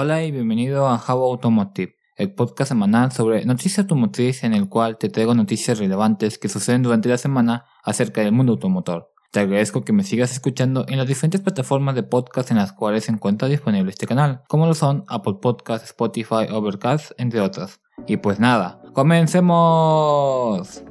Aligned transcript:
Hola 0.00 0.22
y 0.22 0.30
bienvenido 0.30 0.86
a 0.86 0.94
How 0.94 1.24
Automotive, 1.24 1.96
el 2.14 2.32
podcast 2.32 2.68
semanal 2.68 3.10
sobre 3.10 3.44
noticias 3.44 3.80
automotriz 3.80 4.44
en 4.44 4.54
el 4.54 4.68
cual 4.68 4.96
te 4.96 5.08
traigo 5.08 5.34
noticias 5.34 5.80
relevantes 5.80 6.38
que 6.38 6.48
suceden 6.48 6.84
durante 6.84 7.08
la 7.08 7.18
semana 7.18 7.64
acerca 7.82 8.20
del 8.20 8.30
mundo 8.30 8.52
automotor. 8.52 9.12
Te 9.32 9.40
agradezco 9.40 9.84
que 9.84 9.92
me 9.92 10.04
sigas 10.04 10.30
escuchando 10.30 10.84
en 10.86 10.98
las 10.98 11.08
diferentes 11.08 11.40
plataformas 11.40 11.96
de 11.96 12.04
podcast 12.04 12.52
en 12.52 12.58
las 12.58 12.72
cuales 12.72 13.06
se 13.06 13.10
encuentra 13.10 13.48
disponible 13.48 13.90
este 13.90 14.06
canal, 14.06 14.44
como 14.46 14.66
lo 14.66 14.74
son 14.74 15.02
Apple 15.08 15.38
Podcasts, 15.42 15.88
Spotify, 15.88 16.46
Overcast, 16.48 17.10
entre 17.18 17.40
otras. 17.40 17.80
Y 18.06 18.18
pues 18.18 18.38
nada, 18.38 18.80
comencemos. 18.92 20.84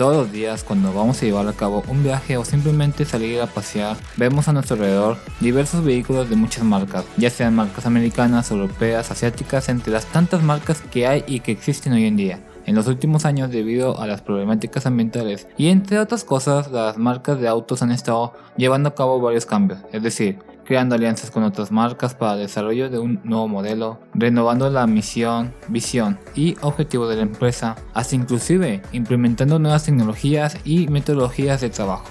Todos 0.00 0.16
los 0.16 0.32
días 0.32 0.64
cuando 0.64 0.94
vamos 0.94 1.20
a 1.20 1.26
llevar 1.26 1.46
a 1.46 1.52
cabo 1.52 1.84
un 1.86 2.02
viaje 2.02 2.38
o 2.38 2.44
simplemente 2.46 3.04
salir 3.04 3.38
a 3.38 3.46
pasear, 3.46 3.98
vemos 4.16 4.48
a 4.48 4.54
nuestro 4.54 4.76
alrededor 4.76 5.18
diversos 5.40 5.84
vehículos 5.84 6.30
de 6.30 6.36
muchas 6.36 6.64
marcas, 6.64 7.04
ya 7.18 7.28
sean 7.28 7.54
marcas 7.54 7.84
americanas, 7.84 8.50
europeas, 8.50 9.10
asiáticas, 9.10 9.68
entre 9.68 9.92
las 9.92 10.06
tantas 10.06 10.42
marcas 10.42 10.80
que 10.90 11.06
hay 11.06 11.22
y 11.26 11.40
que 11.40 11.52
existen 11.52 11.92
hoy 11.92 12.06
en 12.06 12.16
día. 12.16 12.40
En 12.64 12.76
los 12.76 12.86
últimos 12.86 13.26
años, 13.26 13.50
debido 13.50 14.00
a 14.00 14.06
las 14.06 14.22
problemáticas 14.22 14.86
ambientales 14.86 15.46
y 15.58 15.68
entre 15.68 15.98
otras 15.98 16.24
cosas, 16.24 16.72
las 16.72 16.96
marcas 16.96 17.38
de 17.38 17.48
autos 17.48 17.82
han 17.82 17.90
estado 17.90 18.32
llevando 18.56 18.88
a 18.88 18.94
cabo 18.94 19.20
varios 19.20 19.44
cambios, 19.44 19.80
es 19.92 20.02
decir, 20.02 20.38
creando 20.70 20.94
alianzas 20.94 21.32
con 21.32 21.42
otras 21.42 21.72
marcas 21.72 22.14
para 22.14 22.34
el 22.34 22.42
desarrollo 22.42 22.88
de 22.88 23.00
un 23.00 23.20
nuevo 23.24 23.48
modelo, 23.48 23.98
renovando 24.14 24.70
la 24.70 24.86
misión, 24.86 25.52
visión 25.66 26.16
y 26.36 26.54
objetivo 26.60 27.08
de 27.08 27.16
la 27.16 27.22
empresa, 27.22 27.74
hasta 27.92 28.14
inclusive 28.14 28.80
implementando 28.92 29.58
nuevas 29.58 29.86
tecnologías 29.86 30.58
y 30.64 30.86
metodologías 30.86 31.60
de 31.60 31.70
trabajo. 31.70 32.04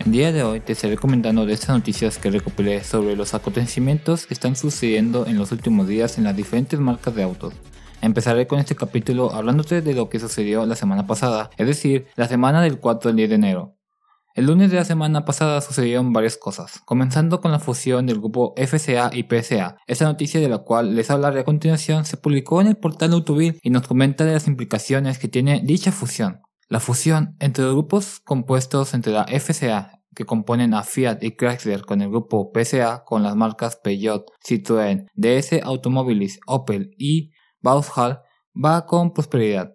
El 0.00 0.10
día 0.10 0.32
de 0.32 0.42
hoy 0.42 0.58
te 0.58 0.72
estaré 0.72 0.96
comentando 0.96 1.46
de 1.46 1.52
estas 1.52 1.76
noticias 1.76 2.18
que 2.18 2.32
recopilé 2.32 2.82
sobre 2.82 3.14
los 3.14 3.34
acontecimientos 3.34 4.26
que 4.26 4.34
están 4.34 4.56
sucediendo 4.56 5.24
en 5.28 5.38
los 5.38 5.52
últimos 5.52 5.86
días 5.86 6.18
en 6.18 6.24
las 6.24 6.34
diferentes 6.34 6.80
marcas 6.80 7.14
de 7.14 7.22
autos. 7.22 7.54
Empezaré 8.00 8.48
con 8.48 8.58
este 8.58 8.74
capítulo 8.74 9.32
hablándote 9.32 9.80
de 9.80 9.94
lo 9.94 10.08
que 10.08 10.18
sucedió 10.18 10.66
la 10.66 10.74
semana 10.74 11.06
pasada, 11.06 11.50
es 11.56 11.68
decir, 11.68 12.06
la 12.16 12.26
semana 12.26 12.62
del 12.62 12.80
4 12.80 13.10
al 13.10 13.16
10 13.16 13.28
de 13.28 13.36
enero, 13.36 13.76
el 14.34 14.46
lunes 14.46 14.70
de 14.70 14.76
la 14.76 14.84
semana 14.84 15.24
pasada 15.24 15.60
sucedieron 15.60 16.12
varias 16.12 16.36
cosas, 16.36 16.80
comenzando 16.84 17.40
con 17.40 17.52
la 17.52 17.58
fusión 17.58 18.06
del 18.06 18.18
grupo 18.18 18.54
FCA 18.56 19.10
y 19.12 19.24
PSA. 19.24 19.76
Esta 19.86 20.04
noticia 20.06 20.40
de 20.40 20.48
la 20.48 20.58
cual 20.58 20.94
les 20.96 21.10
hablaré 21.10 21.40
a 21.40 21.44
continuación 21.44 22.04
se 22.04 22.16
publicó 22.16 22.60
en 22.60 22.68
el 22.68 22.76
portal 22.76 23.12
Autovil 23.12 23.58
y 23.62 23.70
nos 23.70 23.86
comenta 23.86 24.24
de 24.24 24.32
las 24.32 24.46
implicaciones 24.46 25.18
que 25.18 25.28
tiene 25.28 25.60
dicha 25.62 25.92
fusión. 25.92 26.40
La 26.68 26.80
fusión 26.80 27.36
entre 27.40 27.64
los 27.64 27.74
grupos 27.74 28.20
compuestos 28.20 28.94
entre 28.94 29.12
la 29.12 29.26
FCA 29.26 30.00
que 30.14 30.24
componen 30.24 30.74
a 30.74 30.82
Fiat 30.82 31.22
y 31.22 31.36
Chrysler 31.36 31.82
con 31.82 32.02
el 32.02 32.08
grupo 32.10 32.50
PSA 32.54 33.04
con 33.04 33.22
las 33.22 33.36
marcas 33.36 33.76
Peugeot, 33.76 34.26
Citroën, 34.46 35.06
DS 35.14 35.62
Automobiles, 35.62 36.40
Opel 36.46 36.90
y 36.98 37.32
Vauxhall 37.60 38.20
va 38.52 38.86
con 38.86 39.12
prosperidad. 39.12 39.72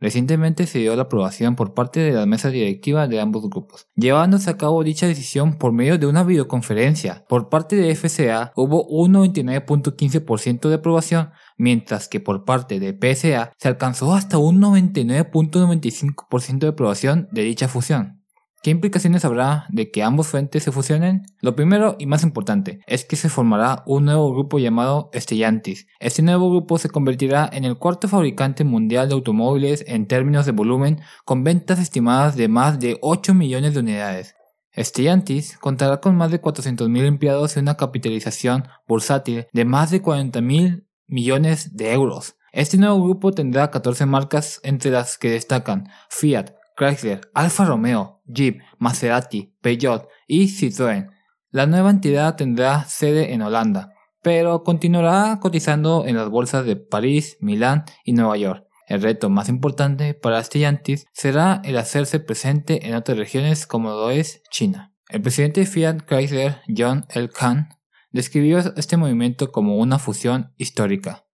Recientemente 0.00 0.66
se 0.66 0.78
dio 0.78 0.94
la 0.94 1.02
aprobación 1.02 1.56
por 1.56 1.74
parte 1.74 1.98
de 2.00 2.12
la 2.12 2.24
mesa 2.24 2.50
directiva 2.50 3.08
de 3.08 3.20
ambos 3.20 3.42
grupos, 3.48 3.88
llevándose 3.96 4.48
a 4.48 4.56
cabo 4.56 4.84
dicha 4.84 5.08
decisión 5.08 5.58
por 5.58 5.72
medio 5.72 5.98
de 5.98 6.06
una 6.06 6.22
videoconferencia. 6.22 7.24
Por 7.28 7.48
parte 7.48 7.74
de 7.74 7.94
FCA 7.94 8.52
hubo 8.54 8.84
un 8.84 9.14
99.15% 9.14 10.68
de 10.68 10.74
aprobación, 10.76 11.30
mientras 11.56 12.08
que 12.08 12.20
por 12.20 12.44
parte 12.44 12.78
de 12.78 12.92
PSA 12.92 13.52
se 13.56 13.68
alcanzó 13.68 14.14
hasta 14.14 14.38
un 14.38 14.60
99.95% 14.60 16.58
de 16.58 16.68
aprobación 16.68 17.28
de 17.32 17.42
dicha 17.42 17.66
fusión. 17.66 18.17
¿Qué 18.60 18.70
implicaciones 18.70 19.24
habrá 19.24 19.66
de 19.68 19.92
que 19.92 20.02
ambos 20.02 20.26
frentes 20.26 20.64
se 20.64 20.72
fusionen? 20.72 21.22
Lo 21.40 21.54
primero 21.54 21.94
y 22.00 22.06
más 22.06 22.24
importante 22.24 22.80
es 22.88 23.04
que 23.04 23.14
se 23.14 23.28
formará 23.28 23.84
un 23.86 24.06
nuevo 24.06 24.32
grupo 24.32 24.58
llamado 24.58 25.10
Stellantis. 25.14 25.86
Este 26.00 26.22
nuevo 26.22 26.50
grupo 26.50 26.76
se 26.76 26.90
convertirá 26.90 27.48
en 27.52 27.64
el 27.64 27.78
cuarto 27.78 28.08
fabricante 28.08 28.64
mundial 28.64 29.08
de 29.08 29.14
automóviles 29.14 29.84
en 29.86 30.08
términos 30.08 30.44
de 30.44 30.52
volumen, 30.52 31.00
con 31.24 31.44
ventas 31.44 31.78
estimadas 31.78 32.34
de 32.34 32.48
más 32.48 32.80
de 32.80 32.98
8 33.00 33.32
millones 33.32 33.74
de 33.74 33.80
unidades. 33.80 34.34
Stellantis 34.76 35.56
contará 35.58 36.00
con 36.00 36.16
más 36.16 36.32
de 36.32 36.42
400.000 36.42 37.06
empleados 37.06 37.56
y 37.56 37.60
una 37.60 37.76
capitalización 37.76 38.66
bursátil 38.88 39.46
de 39.52 39.64
más 39.64 39.92
de 39.92 40.02
40.000 40.02 40.84
millones 41.06 41.76
de 41.76 41.92
euros. 41.92 42.34
Este 42.52 42.76
nuevo 42.76 43.04
grupo 43.04 43.30
tendrá 43.32 43.70
14 43.70 44.06
marcas 44.06 44.60
entre 44.64 44.90
las 44.90 45.16
que 45.16 45.30
destacan 45.30 45.88
Fiat, 46.08 46.57
Chrysler, 46.78 47.20
Alfa 47.34 47.64
Romeo, 47.64 48.22
Jeep, 48.26 48.60
Maserati, 48.78 49.52
Peugeot 49.60 50.08
y 50.26 50.46
Citroën. 50.46 51.10
La 51.50 51.66
nueva 51.66 51.90
entidad 51.90 52.36
tendrá 52.36 52.84
sede 52.84 53.32
en 53.32 53.42
Holanda, 53.42 53.92
pero 54.22 54.62
continuará 54.62 55.38
cotizando 55.40 56.06
en 56.06 56.16
las 56.16 56.28
bolsas 56.28 56.64
de 56.64 56.76
París, 56.76 57.36
Milán 57.40 57.84
y 58.04 58.12
Nueva 58.12 58.36
York. 58.36 58.64
El 58.86 59.02
reto 59.02 59.28
más 59.28 59.48
importante 59.48 60.14
para 60.14 60.42
Stellantis 60.42 61.06
será 61.12 61.60
el 61.64 61.76
hacerse 61.76 62.20
presente 62.20 62.86
en 62.86 62.94
otras 62.94 63.18
regiones 63.18 63.66
como 63.66 63.90
lo 63.90 64.10
es 64.10 64.42
China. 64.50 64.94
El 65.10 65.20
presidente 65.20 65.60
de 65.60 65.66
Fiat 65.66 66.06
Chrysler, 66.06 66.60
John 66.74 67.04
L. 67.10 67.28
Kahn, 67.28 67.68
describió 68.12 68.58
este 68.76 68.96
movimiento 68.96 69.52
como 69.52 69.76
una 69.76 69.98
fusión 69.98 70.52
histórica. 70.56 71.27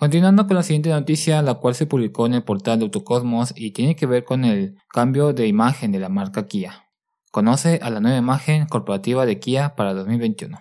Continuando 0.00 0.46
con 0.46 0.56
la 0.56 0.62
siguiente 0.62 0.88
noticia, 0.88 1.42
la 1.42 1.56
cual 1.56 1.74
se 1.74 1.84
publicó 1.84 2.24
en 2.24 2.32
el 2.32 2.42
portal 2.42 2.78
de 2.78 2.86
Autocosmos 2.86 3.52
y 3.54 3.72
tiene 3.72 3.96
que 3.96 4.06
ver 4.06 4.24
con 4.24 4.46
el 4.46 4.78
cambio 4.88 5.34
de 5.34 5.46
imagen 5.46 5.92
de 5.92 5.98
la 5.98 6.08
marca 6.08 6.46
Kia. 6.46 6.86
Conoce 7.30 7.80
a 7.82 7.90
la 7.90 8.00
nueva 8.00 8.16
imagen 8.16 8.64
corporativa 8.64 9.26
de 9.26 9.38
Kia 9.38 9.76
para 9.76 9.92
2021. 9.92 10.58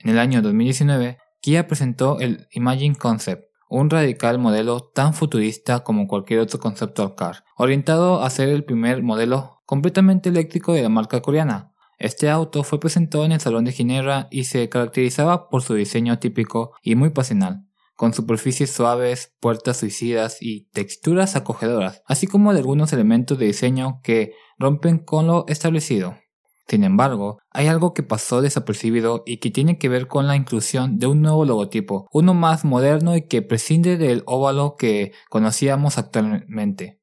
En 0.00 0.10
el 0.10 0.18
año 0.18 0.40
2019, 0.40 1.18
Kia 1.42 1.66
presentó 1.66 2.18
el 2.20 2.48
Imagine 2.52 2.96
Concept, 2.96 3.50
un 3.68 3.90
radical 3.90 4.38
modelo 4.38 4.80
tan 4.80 5.12
futurista 5.12 5.80
como 5.80 6.08
cualquier 6.08 6.40
otro 6.40 6.58
conceptual 6.58 7.14
car, 7.16 7.44
orientado 7.58 8.22
a 8.22 8.30
ser 8.30 8.48
el 8.48 8.64
primer 8.64 9.02
modelo 9.02 9.60
completamente 9.66 10.30
eléctrico 10.30 10.72
de 10.72 10.80
la 10.80 10.88
marca 10.88 11.20
coreana. 11.20 11.74
Este 11.98 12.30
auto 12.30 12.64
fue 12.64 12.80
presentado 12.80 13.26
en 13.26 13.32
el 13.32 13.40
Salón 13.40 13.66
de 13.66 13.72
Ginebra 13.72 14.26
y 14.30 14.44
se 14.44 14.70
caracterizaba 14.70 15.50
por 15.50 15.60
su 15.60 15.74
diseño 15.74 16.18
típico 16.18 16.72
y 16.82 16.94
muy 16.94 17.10
pasional, 17.10 17.66
con 17.96 18.12
superficies 18.12 18.70
suaves, 18.70 19.34
puertas 19.40 19.78
suicidas 19.78 20.38
y 20.40 20.68
texturas 20.72 21.36
acogedoras, 21.36 22.02
así 22.06 22.26
como 22.26 22.52
de 22.52 22.60
algunos 22.60 22.92
elementos 22.92 23.38
de 23.38 23.46
diseño 23.46 24.00
que 24.02 24.32
rompen 24.58 24.98
con 24.98 25.26
lo 25.26 25.44
establecido. 25.48 26.16
Sin 26.66 26.82
embargo, 26.82 27.38
hay 27.50 27.66
algo 27.66 27.92
que 27.92 28.02
pasó 28.02 28.40
desapercibido 28.40 29.22
y 29.26 29.36
que 29.36 29.50
tiene 29.50 29.78
que 29.78 29.90
ver 29.90 30.08
con 30.08 30.26
la 30.26 30.36
inclusión 30.36 30.98
de 30.98 31.06
un 31.06 31.20
nuevo 31.20 31.44
logotipo, 31.44 32.08
uno 32.10 32.32
más 32.32 32.64
moderno 32.64 33.16
y 33.16 33.26
que 33.26 33.42
prescinde 33.42 33.98
del 33.98 34.22
óvalo 34.26 34.76
que 34.76 35.12
conocíamos 35.28 35.98
actualmente. 35.98 37.00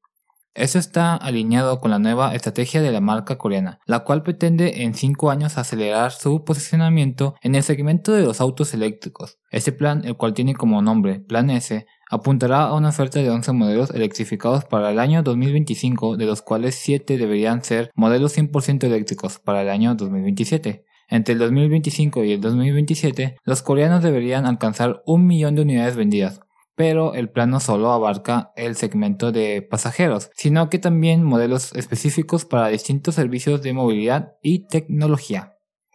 Eso 0.54 0.78
está 0.78 1.14
alineado 1.16 1.80
con 1.80 1.90
la 1.90 1.98
nueva 1.98 2.34
estrategia 2.34 2.82
de 2.82 2.92
la 2.92 3.00
marca 3.00 3.38
coreana, 3.38 3.80
la 3.86 4.00
cual 4.00 4.22
pretende 4.22 4.82
en 4.82 4.92
5 4.92 5.30
años 5.30 5.56
acelerar 5.56 6.12
su 6.12 6.44
posicionamiento 6.44 7.36
en 7.40 7.54
el 7.54 7.62
segmento 7.62 8.12
de 8.12 8.22
los 8.22 8.40
autos 8.42 8.74
eléctricos. 8.74 9.38
Este 9.50 9.72
plan, 9.72 10.02
el 10.04 10.16
cual 10.16 10.34
tiene 10.34 10.54
como 10.54 10.82
nombre 10.82 11.20
Plan 11.20 11.48
S, 11.48 11.86
apuntará 12.10 12.64
a 12.64 12.74
una 12.74 12.90
oferta 12.90 13.20
de 13.20 13.30
11 13.30 13.52
modelos 13.52 13.90
electrificados 13.92 14.66
para 14.66 14.90
el 14.90 14.98
año 14.98 15.22
2025, 15.22 16.18
de 16.18 16.26
los 16.26 16.42
cuales 16.42 16.74
7 16.74 17.16
deberían 17.16 17.64
ser 17.64 17.90
modelos 17.94 18.36
100% 18.36 18.84
eléctricos 18.84 19.38
para 19.38 19.62
el 19.62 19.70
año 19.70 19.94
2027. 19.94 20.84
Entre 21.08 21.32
el 21.32 21.38
2025 21.38 22.24
y 22.24 22.32
el 22.32 22.40
2027, 22.42 23.36
los 23.44 23.62
coreanos 23.62 24.02
deberían 24.02 24.44
alcanzar 24.44 25.02
un 25.06 25.26
millón 25.26 25.54
de 25.54 25.62
unidades 25.62 25.96
vendidas, 25.96 26.40
pero 26.82 27.14
el 27.14 27.30
plan 27.30 27.48
no 27.48 27.60
solo 27.60 27.92
abarca 27.92 28.50
el 28.56 28.74
segmento 28.74 29.30
de 29.30 29.62
pasajeros, 29.62 30.32
sino 30.34 30.68
que 30.68 30.80
también 30.80 31.22
modelos 31.22 31.72
específicos 31.76 32.44
para 32.44 32.66
distintos 32.66 33.14
servicios 33.14 33.62
de 33.62 33.72
movilidad 33.72 34.32
y 34.42 34.66
tecnología. 34.66 35.52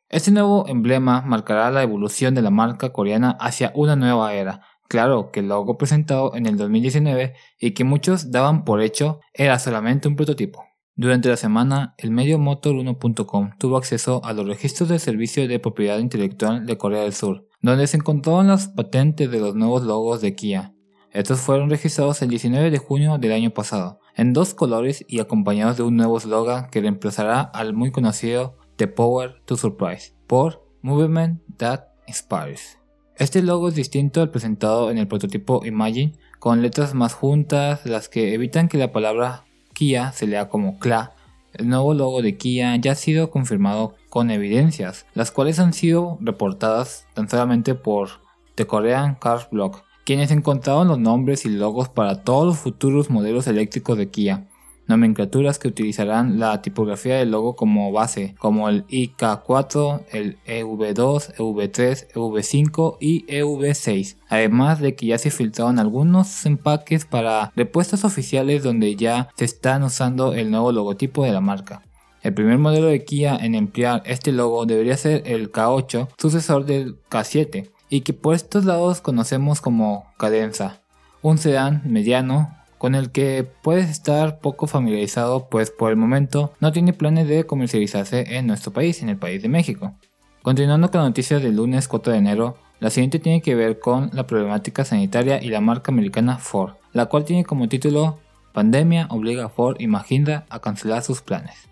Este 0.07 0.31
nuevo 0.31 0.66
emblema 0.69 1.24
marcará 1.24 1.69
la 1.72 1.84
evolución 1.84 2.36
de 2.36 2.42
la 2.42 2.51
marca 2.51 2.94
coreana 2.94 3.31
hacia 3.42 3.74
una 3.75 3.98
nueva 3.98 4.34
era. 4.34 4.62
Claro 4.88 5.30
que 5.34 5.42
el 5.42 5.50
logo 5.50 5.78
presentado 5.78 6.34
en 6.36 6.45
el 6.45 6.56
2019 6.56 7.33
y 7.60 7.72
que 7.72 7.83
muchos 7.83 8.31
daban 8.31 8.63
por 8.63 8.81
hecho 8.81 9.19
era 9.33 9.60
solamente 9.60 10.07
un 10.07 10.16
prototipo. 10.16 10.63
Durante 10.95 11.28
la 11.28 11.36
semana, 11.36 11.95
el 11.98 12.12
medio 12.12 12.40
Motor1.com 12.40 13.57
tuvo 13.60 13.75
acceso 13.75 14.22
a 14.24 14.31
los 14.31 14.48
registros 14.48 14.88
del 14.88 15.01
Servicio 15.01 15.50
de 15.50 15.60
Propiedad 15.60 16.00
Intelectual 16.00 16.66
de 16.66 16.78
Corea 16.78 17.01
del 17.01 17.13
Sur, 17.13 17.45
donde 17.62 17.88
se 17.88 17.98
encontraron 17.98 18.48
las 18.48 18.69
patentes 18.69 19.30
de 19.30 19.42
los 19.42 19.54
nuevos 19.54 19.83
logos 19.83 20.22
de 20.22 20.33
Kia. 20.33 20.74
Estos 21.18 21.42
fueron 21.42 21.72
registrados 21.72 22.22
el 22.22 22.30
19 22.30 22.69
de 22.69 22.78
junio 22.78 23.18
del 23.18 23.31
año 23.31 23.50
pasado, 23.50 24.00
en 24.16 24.34
dos 24.34 24.54
colores 24.54 25.04
y 25.08 25.19
acompañados 25.19 25.75
de 25.75 25.81
un 25.81 25.98
nuevo 25.98 26.19
eslogan 26.19 26.69
que 26.69 26.80
reemplazará 26.80 27.42
al 27.42 27.74
muy 27.74 27.90
conocido 27.90 28.56
The 28.75 28.86
Power 28.86 29.42
to 29.46 29.58
Surprise 29.58 30.14
por 30.28 30.64
Movement 30.84 31.42
That 31.58 31.86
Inspires. 32.06 32.78
Este 33.16 33.42
logo 33.42 33.69
es 33.69 33.74
distinto 33.74 34.22
al 34.22 34.30
presentado 34.30 34.92
en 34.92 35.00
el 35.00 35.08
prototipo 35.08 35.66
Imagine, 35.66 36.14
con 36.38 36.62
letras 36.62 36.94
más 36.94 37.16
juntas, 37.16 37.84
las 37.88 38.10
que 38.10 38.36
evitan 38.36 38.68
que 38.68 38.78
la 38.78 38.92
palabra 38.92 39.44
Kia 39.74 40.12
se 40.12 40.28
lea 40.28 40.50
como 40.50 40.78
CLA. 40.78 41.16
El 41.52 41.68
nuevo 41.68 41.96
logo 41.96 42.22
de 42.22 42.38
Kia 42.38 42.75
ya 42.75 42.92
ha 42.92 42.96
sido 42.96 43.31
confirmado 43.31 43.96
con 44.12 44.30
evidencias, 44.30 45.08
las 45.16 45.31
cuales 45.31 45.58
han 45.58 45.74
sido 45.74 46.19
reportadas 46.22 47.08
tan 47.16 47.28
solamente 47.28 47.74
por 47.74 48.22
The 48.54 48.68
Korean 48.68 49.16
Car 49.16 49.48
Blog, 49.52 49.87
quienes 50.07 50.31
encontraron 50.31 50.88
los 50.88 51.00
nombres 51.00 51.44
y 51.45 51.50
logos 51.50 51.89
para 51.89 52.24
todos 52.24 52.45
los 52.45 52.57
futuros 52.57 53.09
modelos 53.09 53.45
eléctricos 53.45 53.98
de 53.98 54.07
Kia, 54.07 54.48
nomenclaturas 54.88 55.59
que 55.59 55.68
utilizarán 55.68 56.39
la 56.39 56.62
tipografía 56.62 57.18
del 57.18 57.31
logo 57.31 57.57
como 57.57 57.92
base, 57.92 58.33
como 58.39 58.69
el 58.69 58.88
IK4, 58.88 60.04
el 60.13 60.38
EV2, 60.48 61.36
EV3, 61.36 62.07
EV5 62.13 62.98
y 63.01 63.25
EV6, 63.25 64.15
además 64.30 64.80
de 64.80 64.95
que 64.95 65.07
ya 65.07 65.18
se 65.18 65.30
filtraron 65.30 65.77
algunos 65.77 66.45
empaques 66.45 67.04
para 67.04 67.51
repuestos 67.57 68.06
oficiales 68.06 68.63
donde 68.63 68.95
ya 68.95 69.27
se 69.36 69.44
están 69.44 69.83
usando 69.83 70.33
el 70.33 70.50
nuevo 70.50 70.71
logotipo 70.71 71.25
de 71.25 71.33
la 71.33 71.42
marca. 71.42 71.81
El 72.24 72.33
primer 72.33 72.59
modelo 72.59 72.88
de 72.88 73.04
Kia 73.04 73.36
en 73.36 73.56
emplear 73.56 74.04
este 74.06 74.31
logo 74.31 74.65
debería 74.65 74.95
ser 74.95 75.24
el 75.25 75.51
K8, 75.51 76.07
sucesor 76.18 76.65
del 76.65 76.95
K7, 77.09 77.71
y 77.89 78.01
que 78.01 78.13
por 78.13 78.36
estos 78.36 78.66
lados 78.66 79.01
conocemos 79.01 79.62
como 79.62 80.06
cadenza, 80.18 80.81
un 81.22 81.38
sedán 81.38 81.81
mediano 81.86 82.54
con 82.78 82.95
el 82.95 83.12
que 83.12 83.44
puedes 83.44 83.89
estar 83.89 84.39
poco 84.39 84.68
familiarizado 84.68 85.50
pues 85.50 85.72
por 85.72 85.89
el 85.89 85.98
momento 85.98 86.54
no 86.60 86.72
tiene 86.72 86.94
planes 86.94 87.28
de 87.28 87.45
comercializarse 87.45 88.38
en 88.38 88.48
nuestro 88.48 88.72
país, 88.72 89.01
en 89.01 89.10
el 89.10 89.18
país 89.18 89.42
de 89.42 89.50
México. 89.50 89.95
Continuando 90.44 90.92
con 90.92 91.01
la 91.01 91.07
noticia 91.07 91.39
del 91.39 91.56
lunes 91.56 91.88
4 91.88 92.13
de 92.13 92.19
enero, 92.19 92.57
la 92.80 92.89
siguiente 92.89 93.19
tiene 93.19 93.42
que 93.42 93.56
ver 93.56 93.80
con 93.80 94.12
la 94.13 94.28
problemática 94.28 94.86
sanitaria 94.86 95.42
y 95.42 95.50
la 95.50 95.62
marca 95.62 95.92
americana 95.92 96.38
Ford, 96.38 96.75
la 96.94 97.07
cual 97.07 97.25
tiene 97.25 97.44
como 97.44 97.68
título 97.68 98.19
Pandemia 98.54 99.07
obliga 99.10 99.45
a 99.45 99.50
Ford 99.50 99.78
y 99.80 99.88
Mahindra 99.88 100.45
a 100.50 100.60
cancelar 100.60 101.04
sus 101.04 101.22
planes. 101.22 101.68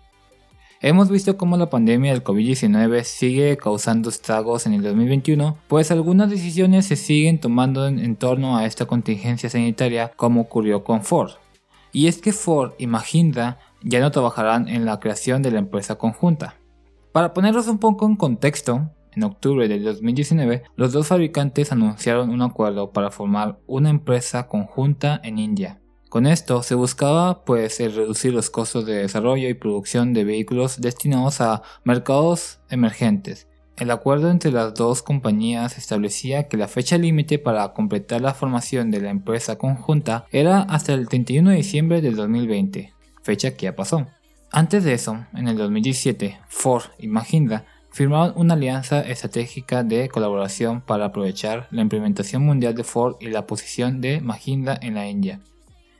Hemos 0.82 1.08
visto 1.08 1.38
cómo 1.38 1.56
la 1.56 1.70
pandemia 1.70 2.12
del 2.12 2.22
COVID-19 2.22 3.02
sigue 3.04 3.56
causando 3.56 4.10
estragos 4.10 4.66
en 4.66 4.74
el 4.74 4.82
2021, 4.82 5.56
pues 5.68 5.90
algunas 5.90 6.28
decisiones 6.28 6.84
se 6.84 6.96
siguen 6.96 7.40
tomando 7.40 7.86
en, 7.86 8.14
torno 8.16 8.58
a 8.58 8.66
esta 8.66 8.84
contingencia 8.84 9.48
sanitaria 9.48 10.12
como 10.16 10.42
ocurrió 10.42 10.84
con 10.84 11.02
Ford. 11.02 11.30
Y 11.92 12.08
es 12.08 12.20
que 12.20 12.34
Ford 12.34 12.72
y 12.76 12.88
Mahindra 12.88 13.58
ya 13.82 14.00
no 14.00 14.10
trabajarán 14.10 14.68
en 14.68 14.84
la 14.84 15.00
creación 15.00 15.40
de 15.40 15.50
la 15.50 15.60
empresa 15.60 15.94
conjunta. 15.94 16.56
Para 17.10 17.32
ponerlos 17.32 17.68
un 17.68 17.78
poco 17.78 18.04
en 18.04 18.16
contexto, 18.16 18.90
en 19.12 19.24
octubre 19.24 19.68
del 19.68 19.82
2019, 19.82 20.64
los 20.76 20.92
dos 20.92 21.06
fabricantes 21.06 21.72
anunciaron 21.72 22.28
un 22.28 22.42
acuerdo 22.42 22.90
para 22.90 23.10
formar 23.10 23.58
una 23.66 23.88
empresa 23.88 24.46
conjunta 24.46 25.18
en 25.24 25.38
India. 25.38 25.80
Con 26.08 26.26
esto 26.26 26.62
se 26.62 26.76
buscaba 26.76 27.44
pues 27.44 27.78
reducir 27.78 28.32
los 28.32 28.48
costos 28.48 28.86
de 28.86 28.94
desarrollo 28.94 29.48
y 29.48 29.54
producción 29.54 30.12
de 30.14 30.24
vehículos 30.24 30.80
destinados 30.80 31.40
a 31.40 31.62
mercados 31.82 32.60
emergentes. 32.70 33.48
El 33.76 33.90
acuerdo 33.90 34.30
entre 34.30 34.52
las 34.52 34.72
dos 34.74 35.02
compañías 35.02 35.76
establecía 35.76 36.48
que 36.48 36.56
la 36.56 36.68
fecha 36.68 36.96
límite 36.96 37.38
para 37.38 37.72
completar 37.74 38.20
la 38.22 38.34
formación 38.34 38.90
de 38.90 39.00
la 39.00 39.10
empresa 39.10 39.58
conjunta 39.58 40.26
era 40.30 40.62
hasta 40.62 40.94
el 40.94 41.08
31 41.08 41.50
de 41.50 41.56
diciembre 41.56 42.00
del 42.00 42.16
2020, 42.16 42.94
fecha 43.22 43.50
que 43.50 43.64
ya 43.64 43.76
pasó. 43.76 44.06
Antes 44.50 44.84
de 44.84 44.94
eso, 44.94 45.26
en 45.34 45.48
el 45.48 45.58
2017, 45.58 46.38
Ford 46.48 46.84
y 46.98 47.08
Mahindra 47.08 47.66
firmaron 47.90 48.32
una 48.36 48.54
alianza 48.54 49.00
estratégica 49.00 49.82
de 49.82 50.08
colaboración 50.08 50.80
para 50.80 51.06
aprovechar 51.06 51.66
la 51.70 51.82
implementación 51.82 52.44
mundial 52.44 52.74
de 52.74 52.84
Ford 52.84 53.16
y 53.20 53.26
la 53.26 53.46
posición 53.46 54.00
de 54.00 54.20
Mahindra 54.20 54.78
en 54.80 54.94
la 54.94 55.08
India. 55.08 55.40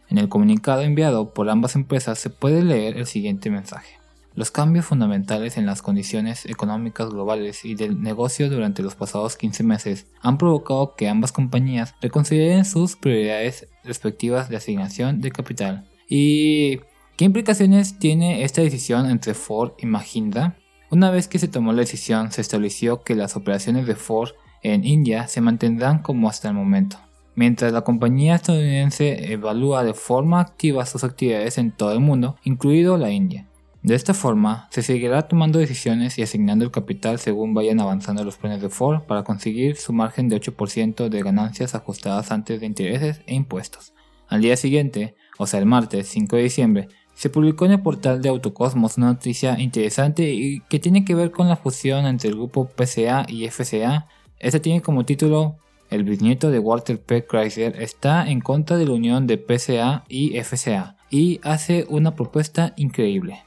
En 0.09 0.19
el 0.19 0.29
comunicado 0.29 0.83
enviado 0.83 1.33
por 1.35 1.51
ambas 1.51 1.75
empresas 1.75 2.19
se 2.19 2.31
puede 2.31 2.63
leer 2.63 2.97
el 2.97 3.07
siguiente 3.07 3.51
mensaje. 3.51 3.99
Los 4.37 4.51
cambios 4.51 4.85
fundamentales 4.85 5.57
en 5.57 5.65
las 5.65 5.81
condiciones 5.81 6.45
económicas 6.45 7.09
globales 7.09 7.65
y 7.65 7.75
del 7.75 8.03
negocio 8.03 8.51
durante 8.51 8.83
los 8.83 8.95
pasados 8.95 9.37
15 9.37 9.65
meses 9.65 10.07
han 10.21 10.37
provocado 10.37 10.95
que 10.95 11.09
ambas 11.09 11.33
compañías 11.33 11.95
reconsideren 12.03 12.67
sus 12.67 12.97
prioridades 12.97 13.67
respectivas 13.83 14.51
de 14.51 14.57
asignación 14.57 15.23
de 15.23 15.33
capital. 15.33 15.89
¿Y 16.07 16.81
qué 17.17 17.25
implicaciones 17.25 17.99
tiene 17.99 18.45
esta 18.45 18.61
decisión 18.61 19.11
entre 19.11 19.33
Ford 19.33 19.73
y 19.79 19.87
Mahindra? 19.87 20.59
Una 20.91 21.11
vez 21.11 21.29
que 21.29 21.39
se 21.39 21.49
tomó 21.49 21.73
la 21.73 21.81
decisión, 21.81 22.31
se 22.31 22.43
estableció 22.43 23.03
que 23.03 23.15
las 23.15 23.37
operaciones 23.37 23.87
de 23.87 23.97
Ford 23.97 24.33
en 24.63 24.85
India 24.85 25.29
se 25.29 25.41
mantendrán 25.41 26.01
como 26.01 26.29
hasta 26.29 26.49
el 26.49 26.55
momento 26.55 26.99
mientras 27.37 27.73
la 27.73 27.83
compañía 27.83 28.35
estadounidense 28.35 29.33
evalúa 29.33 29.85
de 29.85 29.95
forma 29.95 30.41
activa 30.41 30.85
sus 30.85 31.05
actividades 31.05 31.59
en 31.59 31.71
todo 31.71 31.93
el 31.93 32.01
mundo, 32.01 32.37
incluido 32.43 32.99
la 32.99 33.13
India. 33.13 33.47
De 33.83 33.95
esta 33.95 34.15
forma, 34.15 34.67
se 34.73 34.83
seguirá 34.83 35.29
tomando 35.29 35.61
decisiones 35.61 36.19
y 36.19 36.23
asignando 36.23 36.65
el 36.65 36.73
capital 36.73 37.21
según 37.21 37.55
vayan 37.55 37.79
avanzando 37.79 38.25
los 38.25 38.37
planes 38.37 38.61
de 38.61 38.69
Ford 38.69 39.03
para 39.03 39.23
conseguir 39.23 39.77
su 39.77 39.93
margen 39.93 40.29
de 40.29 40.41
8% 40.41 41.09
de 41.09 41.23
ganancias 41.23 41.77
ajustadas 41.77 42.33
antes 42.33 42.59
de 42.59 42.67
intereses 42.67 43.23
e 43.27 43.37
impuestos. 43.37 43.93
Al 44.27 44.41
día 44.41 44.57
siguiente, 44.57 45.15
o 45.39 45.47
sea 45.47 45.61
el 45.61 45.67
martes 45.67 46.09
5 46.09 46.35
de 46.35 46.43
diciembre, 46.43 46.89
se 47.15 47.31
publicó 47.31 47.65
en 47.65 47.73
el 47.73 47.83
portal 47.83 48.21
de 48.21 48.29
Autocosmos 48.29 48.99
una 48.99 49.07
noticia 49.07 49.59
interesante 49.61 50.63
que 50.69 50.79
tiene 50.81 51.05
que 51.05 51.15
ver 51.15 51.31
con 51.31 51.49
la 51.49 51.57
fusión 51.57 52.07
entre 52.07 52.31
el 52.31 52.35
grupo 52.35 52.67
PCA 52.67 53.25
y 53.29 53.49
FCA. 53.49 54.09
Este 54.41 54.59
tiene 54.59 54.83
como 54.83 55.07
título 55.07 55.59
el 55.91 56.05
bisnieto 56.05 56.51
de 56.51 56.59
Walter 56.59 57.01
P. 57.01 57.27
Chrysler 57.27 57.81
está 57.81 58.29
en 58.29 58.41
contra 58.41 58.77
de 58.77 58.87
la 58.87 58.93
unión 58.93 59.27
de 59.27 59.39
PCA 59.39 60.05
y 60.09 60.39
FCA 60.41 60.97
y 61.11 61.41
hace 61.43 61.87
una 61.89 62.15
propuesta 62.15 62.73
increíble. 62.77 63.43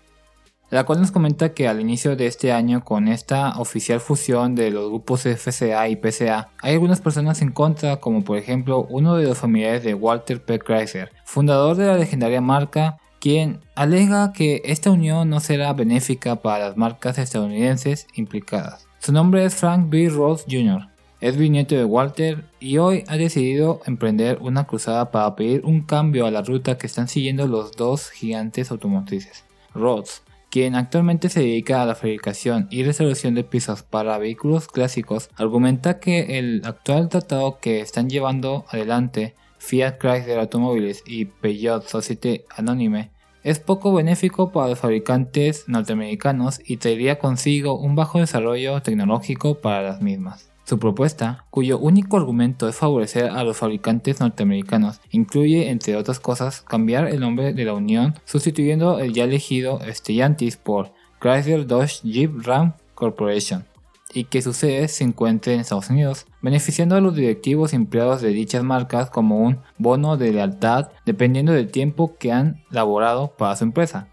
La 0.69 0.83
cual 0.83 1.01
nos 1.01 1.12
comenta 1.12 1.53
que 1.53 1.68
al 1.68 1.81
inicio 1.81 2.15
de 2.15 2.27
este 2.27 2.51
año, 2.51 2.83
con 2.83 3.07
esta 3.07 3.57
oficial 3.57 4.00
fusión 4.00 4.53
de 4.53 4.69
los 4.69 4.89
grupos 4.89 5.24
FCA 5.24 5.89
y 5.89 5.95
PCA, 5.95 6.50
hay 6.62 6.74
algunas 6.74 7.01
personas 7.01 7.41
en 7.41 7.51
contra, 7.51 7.97
como 7.97 8.24
por 8.24 8.38
ejemplo 8.38 8.86
uno 8.88 9.15
de 9.15 9.25
los 9.25 9.38
familiares 9.38 9.83
de 9.83 9.95
Walter 9.95 10.44
P. 10.44 10.59
Chrysler, 10.59 11.12
fundador 11.25 11.75
de 11.75 11.88
la 11.88 11.98
legendaria 11.98 12.39
marca, 12.39 12.98
quien 13.19 13.62
alega 13.75 14.31
que 14.31 14.62
esta 14.63 14.91
unión 14.91 15.29
no 15.29 15.39
será 15.39 15.74
benéfica 15.74 16.38
para 16.38 16.67
las 16.67 16.77
marcas 16.77 17.17
estadounidenses 17.17 18.08
implicadas. 18.13 18.88
Su 19.00 19.12
nombre 19.12 19.46
es 19.46 19.55
Frank 19.55 19.89
B. 19.89 20.10
Rose 20.10 20.46
Jr., 20.50 20.88
es 21.21 21.38
bisnieto 21.38 21.75
de 21.75 21.85
Walter 21.85 22.45
y 22.59 22.77
hoy 22.77 23.03
ha 23.07 23.17
decidido 23.17 23.81
emprender 23.85 24.38
una 24.41 24.65
cruzada 24.65 25.11
para 25.11 25.35
pedir 25.35 25.65
un 25.65 25.81
cambio 25.81 26.25
a 26.25 26.31
la 26.31 26.41
ruta 26.41 26.77
que 26.77 26.88
están 26.88 27.07
siguiendo 27.07 27.47
los 27.47 27.73
dos 27.73 28.09
gigantes 28.09 28.71
automotrices. 28.71 29.43
Rhodes, 29.73 30.23
quien 30.49 30.75
actualmente 30.75 31.29
se 31.29 31.41
dedica 31.41 31.81
a 31.81 31.85
la 31.85 31.95
fabricación 31.95 32.67
y 32.71 32.83
resolución 32.83 33.35
de 33.35 33.43
piezas 33.43 33.83
para 33.83 34.17
vehículos 34.17 34.67
clásicos, 34.67 35.29
argumenta 35.35 35.99
que 35.99 36.39
el 36.39 36.61
actual 36.65 37.09
tratado 37.09 37.59
que 37.59 37.81
están 37.81 38.09
llevando 38.09 38.65
adelante 38.69 39.35
Fiat 39.57 39.97
Chrysler 39.99 40.39
Automóviles 40.39 41.03
y 41.05 41.25
Peugeot 41.25 41.85
Société 41.85 42.45
Anonyme 42.55 43.11
es 43.43 43.59
poco 43.59 43.93
benéfico 43.93 44.51
para 44.51 44.69
los 44.69 44.79
fabricantes 44.79 45.65
norteamericanos 45.67 46.59
y 46.65 46.77
traería 46.77 47.19
consigo 47.19 47.77
un 47.79 47.95
bajo 47.95 48.19
desarrollo 48.19 48.81
tecnológico 48.81 49.55
para 49.59 49.81
las 49.81 50.01
mismas. 50.01 50.49
Su 50.69 50.77
propuesta, 50.77 51.45
cuyo 51.49 51.79
único 51.79 52.15
argumento 52.15 52.69
es 52.69 52.75
favorecer 52.75 53.31
a 53.31 53.43
los 53.43 53.57
fabricantes 53.57 54.19
norteamericanos, 54.19 55.01
incluye, 55.09 55.71
entre 55.71 55.95
otras 55.95 56.19
cosas, 56.19 56.61
cambiar 56.61 57.07
el 57.07 57.21
nombre 57.21 57.53
de 57.53 57.65
la 57.65 57.73
unión 57.73 58.13
sustituyendo 58.23 58.99
el 58.99 59.11
ya 59.13 59.23
elegido 59.23 59.79
Stellantis 59.91 60.57
por 60.57 60.93
Chrysler 61.19 61.65
Dodge 61.65 62.03
Jeep 62.03 62.45
Ram 62.45 62.73
Corporation 62.93 63.65
y 64.13 64.25
que 64.25 64.43
su 64.43 64.53
sede 64.53 64.88
se 64.89 65.03
encuentre 65.03 65.55
en 65.55 65.61
Estados 65.61 65.89
Unidos, 65.89 66.27
beneficiando 66.43 66.95
a 66.95 67.01
los 67.01 67.15
directivos 67.15 67.73
empleados 67.73 68.21
de 68.21 68.29
dichas 68.29 68.63
marcas 68.63 69.09
como 69.09 69.39
un 69.39 69.57
bono 69.79 70.17
de 70.17 70.33
lealtad 70.33 70.89
dependiendo 71.03 71.51
del 71.51 71.71
tiempo 71.71 72.15
que 72.19 72.31
han 72.31 72.63
laborado 72.69 73.35
para 73.35 73.55
su 73.55 73.63
empresa. 73.63 74.07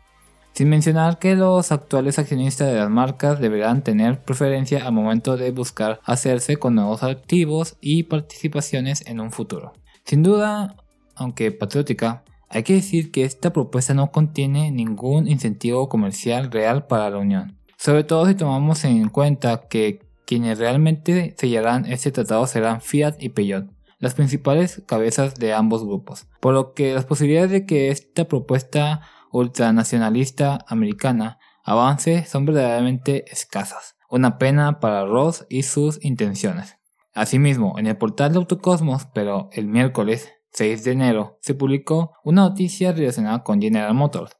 Sin 0.57 0.71
mencionar 0.71 1.19
que 1.19 1.35
los 1.35 1.71
actuales 1.71 2.19
accionistas 2.19 2.69
de 2.69 2.79
las 2.79 2.89
marcas 2.89 3.39
deberán 3.41 3.83
tener 3.83 4.23
preferencia 4.23 4.87
al 4.87 4.95
momento 4.95 5.37
de 5.37 5.51
buscar 5.51 6.01
hacerse 6.03 6.57
con 6.57 6.75
nuevos 6.75 7.03
activos 7.03 7.77
y 7.83 8.05
participaciones 8.05 9.07
en 9.07 9.21
un 9.21 9.33
futuro. 9.33 9.75
Sin 10.07 10.23
duda, 10.23 10.75
aunque 11.15 11.53
patriótica, 11.53 12.25
hay 12.49 12.63
que 12.63 12.73
decir 12.73 13.13
que 13.13 13.25
esta 13.25 13.53
propuesta 13.53 13.93
no 13.93 14.11
contiene 14.11 14.71
ningún 14.71 15.29
incentivo 15.29 15.91
comercial 15.91 16.51
real 16.51 16.87
para 16.87 17.11
la 17.11 17.19
Unión, 17.19 17.59
sobre 17.77 18.05
todo 18.05 18.27
si 18.27 18.35
tomamos 18.35 18.83
en 18.87 19.11
cuenta 19.11 19.69
que 19.69 20.09
quienes 20.25 20.59
realmente 20.59 21.35
sellarán 21.37 21.85
este 21.85 22.13
tratado 22.13 22.47
serán 22.47 22.81
Fiat 22.81 23.17
y 23.21 23.29
Peugeot, 23.29 23.67
las 23.99 24.15
principales 24.15 24.83
cabezas 24.87 25.35
de 25.35 25.53
ambos 25.53 25.85
grupos, 25.85 26.29
por 26.41 26.55
lo 26.55 26.73
que 26.73 26.95
las 26.95 27.05
posibilidades 27.05 27.51
de 27.51 27.67
que 27.67 27.91
esta 27.91 28.25
propuesta 28.25 29.03
ultranacionalista 29.33 30.65
americana 30.69 31.39
avance 31.63 32.25
son 32.27 32.47
verdaderamente 32.47 33.31
escasas. 33.31 33.97
Una 34.09 34.39
pena 34.39 34.79
para 34.81 35.05
Ross 35.05 35.47
y 35.49 35.65
sus 35.65 36.03
intenciones. 36.05 36.77
Asimismo, 37.13 37.79
en 37.79 37.87
el 37.87 37.97
portal 37.97 38.33
de 38.33 38.39
Autocosmos, 38.39 39.07
pero 39.15 39.49
el 39.53 39.67
miércoles 39.67 40.33
6 40.53 40.85
de 40.85 40.93
enero, 40.93 41.39
se 41.41 41.55
publicó 41.55 42.15
una 42.25 42.43
noticia 42.43 42.93
relacionada 42.93 43.43
con 43.43 43.61
General 43.61 43.95
Motors. 43.95 44.37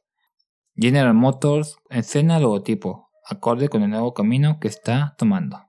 General 0.75 1.13
Motors 1.13 1.77
escena 1.89 2.39
logotipo, 2.39 3.09
acorde 3.25 3.67
con 3.69 3.83
el 3.83 3.89
nuevo 3.89 4.13
camino 4.13 4.59
que 4.59 4.67
está 4.67 5.15
tomando. 5.17 5.59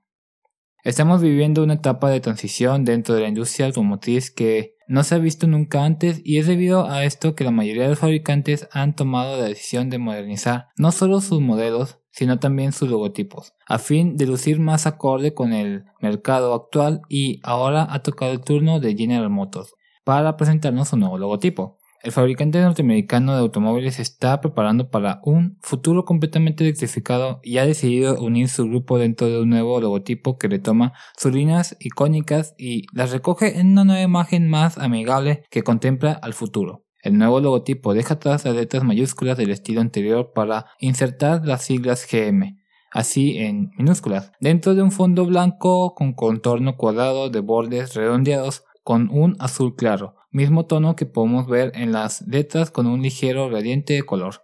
Estamos 0.83 1.21
viviendo 1.21 1.61
una 1.63 1.73
etapa 1.73 2.09
de 2.09 2.21
transición 2.21 2.85
dentro 2.85 3.13
de 3.13 3.21
la 3.21 3.27
industria 3.27 3.67
automotriz 3.67 4.31
que 4.31 4.75
no 4.89 5.03
se 5.03 5.15
ha 5.15 5.19
visto 5.19 5.45
nunca 5.45 5.85
antes 5.85 6.19
y 6.25 6.39
es 6.39 6.47
debido 6.47 6.89
a 6.89 7.05
esto 7.05 7.35
que 7.35 7.43
la 7.43 7.51
mayoría 7.51 7.83
de 7.83 7.89
los 7.89 7.99
fabricantes 7.99 8.67
han 8.71 8.95
tomado 8.95 9.37
la 9.37 9.45
decisión 9.45 9.91
de 9.91 9.99
modernizar 9.99 10.69
no 10.77 10.91
solo 10.91 11.21
sus 11.21 11.39
modelos, 11.39 11.99
sino 12.11 12.39
también 12.39 12.71
sus 12.71 12.89
logotipos, 12.89 13.53
a 13.67 13.77
fin 13.77 14.17
de 14.17 14.25
lucir 14.25 14.59
más 14.59 14.87
acorde 14.87 15.35
con 15.35 15.53
el 15.53 15.85
mercado 16.01 16.55
actual 16.55 17.01
y 17.07 17.39
ahora 17.43 17.87
ha 17.89 18.01
tocado 18.01 18.31
el 18.31 18.41
turno 18.41 18.79
de 18.79 18.95
General 18.95 19.29
Motors 19.29 19.75
para 20.03 20.35
presentarnos 20.37 20.91
un 20.91 21.01
nuevo 21.01 21.19
logotipo. 21.19 21.78
El 22.01 22.13
fabricante 22.13 22.61
norteamericano 22.61 23.33
de 23.33 23.39
automóviles 23.39 23.99
está 23.99 24.39
preparando 24.39 24.89
para 24.89 25.19
un 25.23 25.57
futuro 25.61 26.05
completamente 26.05 26.63
electrificado 26.63 27.41
y 27.43 27.57
ha 27.57 27.65
decidido 27.65 28.21
unir 28.21 28.47
su 28.47 28.65
grupo 28.69 28.97
dentro 28.97 29.27
de 29.27 29.41
un 29.41 29.49
nuevo 29.49 29.81
logotipo 29.81 30.37
que 30.37 30.47
retoma 30.47 30.93
sus 31.17 31.33
líneas 31.33 31.75
icónicas 31.81 32.55
y 32.57 32.83
las 32.93 33.11
recoge 33.11 33.59
en 33.59 33.71
una 33.71 33.83
nueva 33.83 34.01
imagen 34.01 34.47
más 34.49 34.77
amigable 34.77 35.43
que 35.49 35.63
contempla 35.63 36.13
al 36.13 36.33
futuro. 36.33 36.85
El 37.03 37.17
nuevo 37.17 37.41
logotipo 37.41 37.93
deja 37.93 38.13
atrás 38.13 38.45
las 38.45 38.55
letras 38.55 38.85
mayúsculas 38.85 39.37
del 39.37 39.51
estilo 39.51 39.81
anterior 39.81 40.31
para 40.33 40.67
insertar 40.79 41.45
las 41.45 41.63
siglas 41.65 42.07
GM, 42.09 42.59
así 42.91 43.39
en 43.39 43.71
minúsculas, 43.77 44.31
dentro 44.39 44.73
de 44.73 44.83
un 44.83 44.91
fondo 44.91 45.25
blanco 45.25 45.93
con 45.95 46.13
contorno 46.13 46.77
cuadrado 46.77 47.29
de 47.29 47.41
bordes 47.41 47.93
redondeados 47.93 48.63
con 48.83 49.09
un 49.11 49.35
azul 49.39 49.75
claro, 49.75 50.15
mismo 50.31 50.65
tono 50.65 50.95
que 50.95 51.05
podemos 51.05 51.47
ver 51.47 51.71
en 51.75 51.91
las 51.91 52.21
letras 52.27 52.71
con 52.71 52.87
un 52.87 53.01
ligero 53.01 53.49
gradiente 53.49 53.93
de 53.93 54.03
color. 54.03 54.43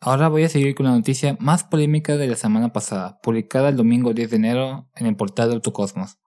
Ahora 0.00 0.28
voy 0.28 0.44
a 0.44 0.48
seguir 0.48 0.74
con 0.74 0.86
la 0.86 0.92
noticia 0.92 1.36
más 1.40 1.64
polémica 1.64 2.16
de 2.16 2.26
la 2.26 2.36
semana 2.36 2.72
pasada, 2.72 3.18
publicada 3.22 3.70
el 3.70 3.76
domingo 3.76 4.12
10 4.12 4.30
de 4.30 4.36
enero 4.36 4.90
en 4.94 5.06
el 5.06 5.16
portal 5.16 5.48
de 5.48 5.54
Autocosmos. 5.54 6.18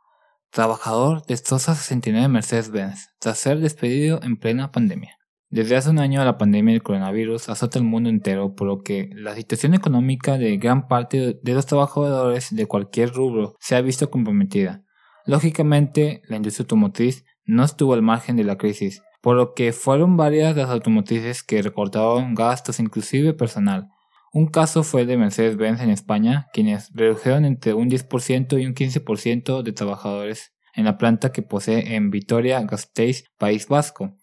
Trabajador 0.52 1.24
destroza 1.28 1.76
69 1.76 2.28
Mercedes-Benz 2.28 3.10
tras 3.20 3.38
ser 3.38 3.60
despedido 3.60 4.20
en 4.24 4.38
plena 4.38 4.72
pandemia. 4.72 5.20
Desde 5.52 5.76
hace 5.76 5.90
un 5.90 6.00
año 6.00 6.24
la 6.26 6.38
pandemia 6.38 6.74
del 6.74 6.84
coronavirus 6.84 7.50
azota 7.50 7.80
el 7.80 7.86
mundo 7.86 8.10
entero, 8.10 8.56
por 8.56 8.68
lo 8.68 8.84
que 8.84 9.10
la 9.14 9.36
situación 9.36 9.74
económica 9.74 10.38
de 10.38 10.58
gran 10.58 10.88
parte 10.88 11.40
de 11.42 11.54
los 11.54 11.66
trabajadores 11.66 12.54
de 12.56 12.68
cualquier 12.68 13.12
rubro 13.14 13.56
se 13.60 13.76
ha 13.76 13.82
visto 13.82 14.10
comprometida. 14.12 14.84
Lógicamente, 15.26 16.22
la 16.28 16.38
industria 16.38 16.64
automotriz 16.64 17.26
no 17.50 17.64
estuvo 17.64 17.94
al 17.94 18.04
margen 18.04 18.36
de 18.36 18.44
la 18.44 18.58
crisis, 18.58 19.02
por 19.22 19.36
lo 19.36 19.54
que 19.56 19.74
fueron 19.74 20.18
varias 20.18 20.56
las 20.56 20.70
automotrices 20.70 21.42
que 21.42 21.62
recortaron 21.62 22.36
gastos 22.36 22.80
inclusive 22.80 23.34
personal. 23.34 23.90
Un 24.32 24.46
caso 24.48 24.84
fue 24.84 25.08
de 25.08 25.18
Mercedes-Benz 25.18 25.82
en 25.82 25.90
España, 25.90 26.48
quienes 26.54 26.92
redujeron 26.94 27.46
entre 27.46 27.74
un 27.74 27.90
10% 27.90 28.62
y 28.62 28.68
un 28.68 28.76
15% 28.76 29.64
de 29.64 29.74
trabajadores 29.74 30.54
en 30.76 30.86
la 30.86 31.00
planta 31.00 31.32
que 31.32 31.42
posee 31.42 31.96
en 31.96 32.12
Vitoria-Gasteiz, 32.12 33.26
País 33.40 33.68
Vasco. 33.68 34.16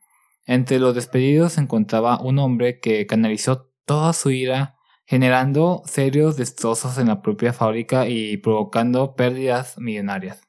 Entre 0.45 0.78
los 0.78 0.95
despedidos 0.95 1.54
se 1.54 1.61
encontraba 1.61 2.21
un 2.21 2.38
hombre 2.38 2.78
que 2.78 3.06
canalizó 3.06 3.73
toda 3.85 4.12
su 4.12 4.30
ira 4.30 4.76
generando 5.04 5.83
serios 5.87 6.37
destrozos 6.37 6.99
en 6.99 7.09
la 7.09 7.23
propia 7.23 7.52
fábrica 7.52 8.09
y 8.09 8.37
provocando 8.37 9.16
pérdidas 9.16 9.78
millonarias. 9.78 10.46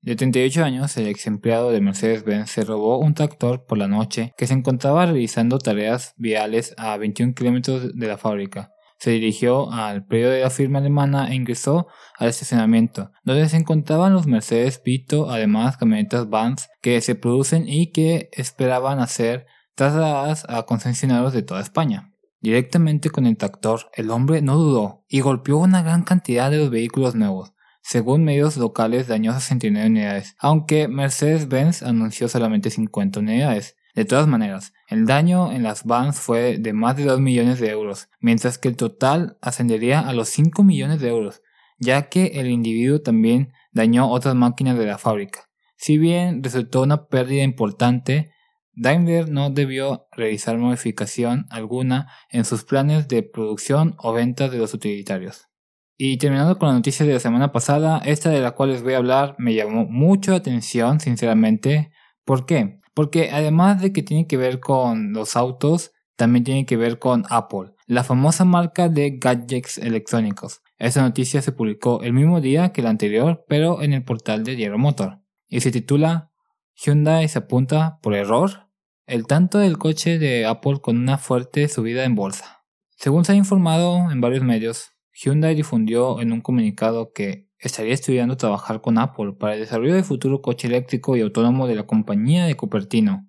De 0.00 0.14
38 0.14 0.64
años, 0.64 0.96
el 0.96 1.08
ex 1.08 1.26
empleado 1.26 1.72
de 1.72 1.80
Mercedes-Benz 1.80 2.50
se 2.50 2.64
robó 2.64 2.98
un 2.98 3.14
tractor 3.14 3.66
por 3.66 3.78
la 3.78 3.88
noche 3.88 4.32
que 4.38 4.46
se 4.46 4.54
encontraba 4.54 5.06
realizando 5.06 5.58
tareas 5.58 6.14
viales 6.16 6.72
a 6.78 6.96
21 6.96 7.34
kilómetros 7.34 7.96
de 7.96 8.06
la 8.06 8.16
fábrica. 8.16 8.72
Se 8.98 9.10
dirigió 9.10 9.72
al 9.72 10.06
predio 10.06 10.30
de 10.30 10.40
la 10.40 10.50
firma 10.50 10.78
alemana 10.78 11.30
e 11.30 11.34
ingresó 11.34 11.88
al 12.16 12.28
estacionamiento, 12.28 13.10
donde 13.24 13.48
se 13.48 13.56
encontraban 13.56 14.12
los 14.12 14.26
Mercedes 14.26 14.80
Vito, 14.84 15.30
además 15.30 15.76
camionetas 15.76 16.28
Vans 16.28 16.68
que 16.80 17.00
se 17.00 17.16
producen 17.16 17.68
y 17.68 17.90
que 17.90 18.28
esperaban 18.32 19.06
ser 19.08 19.46
trasladadas 19.74 20.46
a 20.48 20.62
concesionarios 20.62 21.32
de 21.32 21.42
toda 21.42 21.60
España. 21.60 22.12
Directamente 22.40 23.10
con 23.10 23.26
el 23.26 23.36
tractor, 23.36 23.90
el 23.94 24.10
hombre 24.10 24.42
no 24.42 24.56
dudó 24.56 25.04
y 25.08 25.20
golpeó 25.20 25.58
una 25.58 25.82
gran 25.82 26.04
cantidad 26.04 26.50
de 26.52 26.58
los 26.58 26.70
vehículos 26.70 27.16
nuevos, 27.16 27.52
según 27.82 28.24
medios 28.24 28.56
locales 28.56 29.08
dañó 29.08 29.32
69 29.32 29.88
unidades, 29.88 30.36
aunque 30.38 30.88
Mercedes-Benz 30.88 31.82
anunció 31.82 32.28
solamente 32.28 32.70
50 32.70 33.20
unidades. 33.20 33.76
De 33.94 34.04
todas 34.04 34.26
maneras, 34.26 34.74
el 34.88 35.06
daño 35.06 35.50
en 35.50 35.62
las 35.62 35.84
vans 35.84 36.18
fue 36.18 36.58
de 36.58 36.72
más 36.72 36.96
de 36.96 37.04
2 37.04 37.20
millones 37.20 37.58
de 37.58 37.70
euros, 37.70 38.08
mientras 38.20 38.58
que 38.58 38.68
el 38.68 38.76
total 38.76 39.38
ascendería 39.40 40.00
a 40.00 40.12
los 40.12 40.28
5 40.28 40.62
millones 40.62 41.00
de 41.00 41.08
euros, 41.08 41.42
ya 41.78 42.08
que 42.08 42.26
el 42.34 42.48
individuo 42.48 43.00
también 43.00 43.52
dañó 43.72 44.08
otras 44.10 44.34
máquinas 44.34 44.78
de 44.78 44.86
la 44.86 44.98
fábrica. 44.98 45.48
Si 45.76 45.98
bien 45.98 46.42
resultó 46.42 46.82
una 46.82 47.06
pérdida 47.06 47.42
importante, 47.42 48.32
Daimler 48.74 49.28
no 49.28 49.50
debió 49.50 50.06
realizar 50.12 50.56
modificación 50.58 51.46
alguna 51.50 52.08
en 52.30 52.44
sus 52.44 52.64
planes 52.64 53.08
de 53.08 53.24
producción 53.24 53.96
o 53.98 54.12
venta 54.12 54.48
de 54.48 54.58
los 54.58 54.74
utilitarios. 54.74 55.47
Y 56.00 56.16
terminando 56.18 56.58
con 56.58 56.68
la 56.68 56.76
noticia 56.76 57.04
de 57.04 57.14
la 57.14 57.20
semana 57.20 57.50
pasada, 57.50 57.98
esta 58.04 58.30
de 58.30 58.40
la 58.40 58.52
cual 58.52 58.70
les 58.70 58.84
voy 58.84 58.94
a 58.94 58.98
hablar 58.98 59.34
me 59.36 59.54
llamó 59.54 59.84
mucho 59.84 60.30
la 60.30 60.36
atención, 60.36 61.00
sinceramente. 61.00 61.90
¿Por 62.24 62.46
qué? 62.46 62.78
Porque 62.94 63.30
además 63.32 63.82
de 63.82 63.92
que 63.92 64.04
tiene 64.04 64.28
que 64.28 64.36
ver 64.36 64.60
con 64.60 65.12
los 65.12 65.36
autos, 65.36 65.90
también 66.14 66.44
tiene 66.44 66.66
que 66.66 66.76
ver 66.76 67.00
con 67.00 67.24
Apple, 67.30 67.72
la 67.86 68.04
famosa 68.04 68.44
marca 68.44 68.88
de 68.88 69.18
gadgets 69.18 69.78
electrónicos. 69.78 70.62
Esta 70.78 71.02
noticia 71.02 71.42
se 71.42 71.50
publicó 71.50 72.00
el 72.02 72.12
mismo 72.12 72.40
día 72.40 72.70
que 72.70 72.82
la 72.82 72.90
anterior, 72.90 73.44
pero 73.48 73.82
en 73.82 73.92
el 73.92 74.04
portal 74.04 74.44
de 74.44 74.54
Diario 74.54 74.78
Motor. 74.78 75.20
Y 75.48 75.60
se 75.60 75.72
titula 75.72 76.30
Hyundai 76.76 77.26
se 77.26 77.40
apunta 77.40 77.98
por 78.02 78.14
error 78.14 78.68
el 79.06 79.26
tanto 79.26 79.58
del 79.58 79.78
coche 79.78 80.18
de 80.18 80.46
Apple 80.46 80.80
con 80.80 80.96
una 80.96 81.18
fuerte 81.18 81.66
subida 81.66 82.04
en 82.04 82.14
bolsa. 82.14 82.62
Según 82.96 83.24
se 83.24 83.32
ha 83.32 83.36
informado 83.36 84.10
en 84.12 84.20
varios 84.20 84.44
medios, 84.44 84.92
Hyundai 85.20 85.56
difundió 85.56 86.20
en 86.20 86.30
un 86.30 86.40
comunicado 86.40 87.12
que 87.12 87.48
estaría 87.58 87.92
estudiando 87.92 88.36
trabajar 88.36 88.80
con 88.80 88.98
Apple 88.98 89.32
para 89.32 89.54
el 89.54 89.60
desarrollo 89.60 89.94
del 89.94 90.04
futuro 90.04 90.40
coche 90.40 90.68
eléctrico 90.68 91.16
y 91.16 91.22
autónomo 91.22 91.66
de 91.66 91.74
la 91.74 91.86
compañía 91.86 92.46
de 92.46 92.54
Cupertino, 92.54 93.28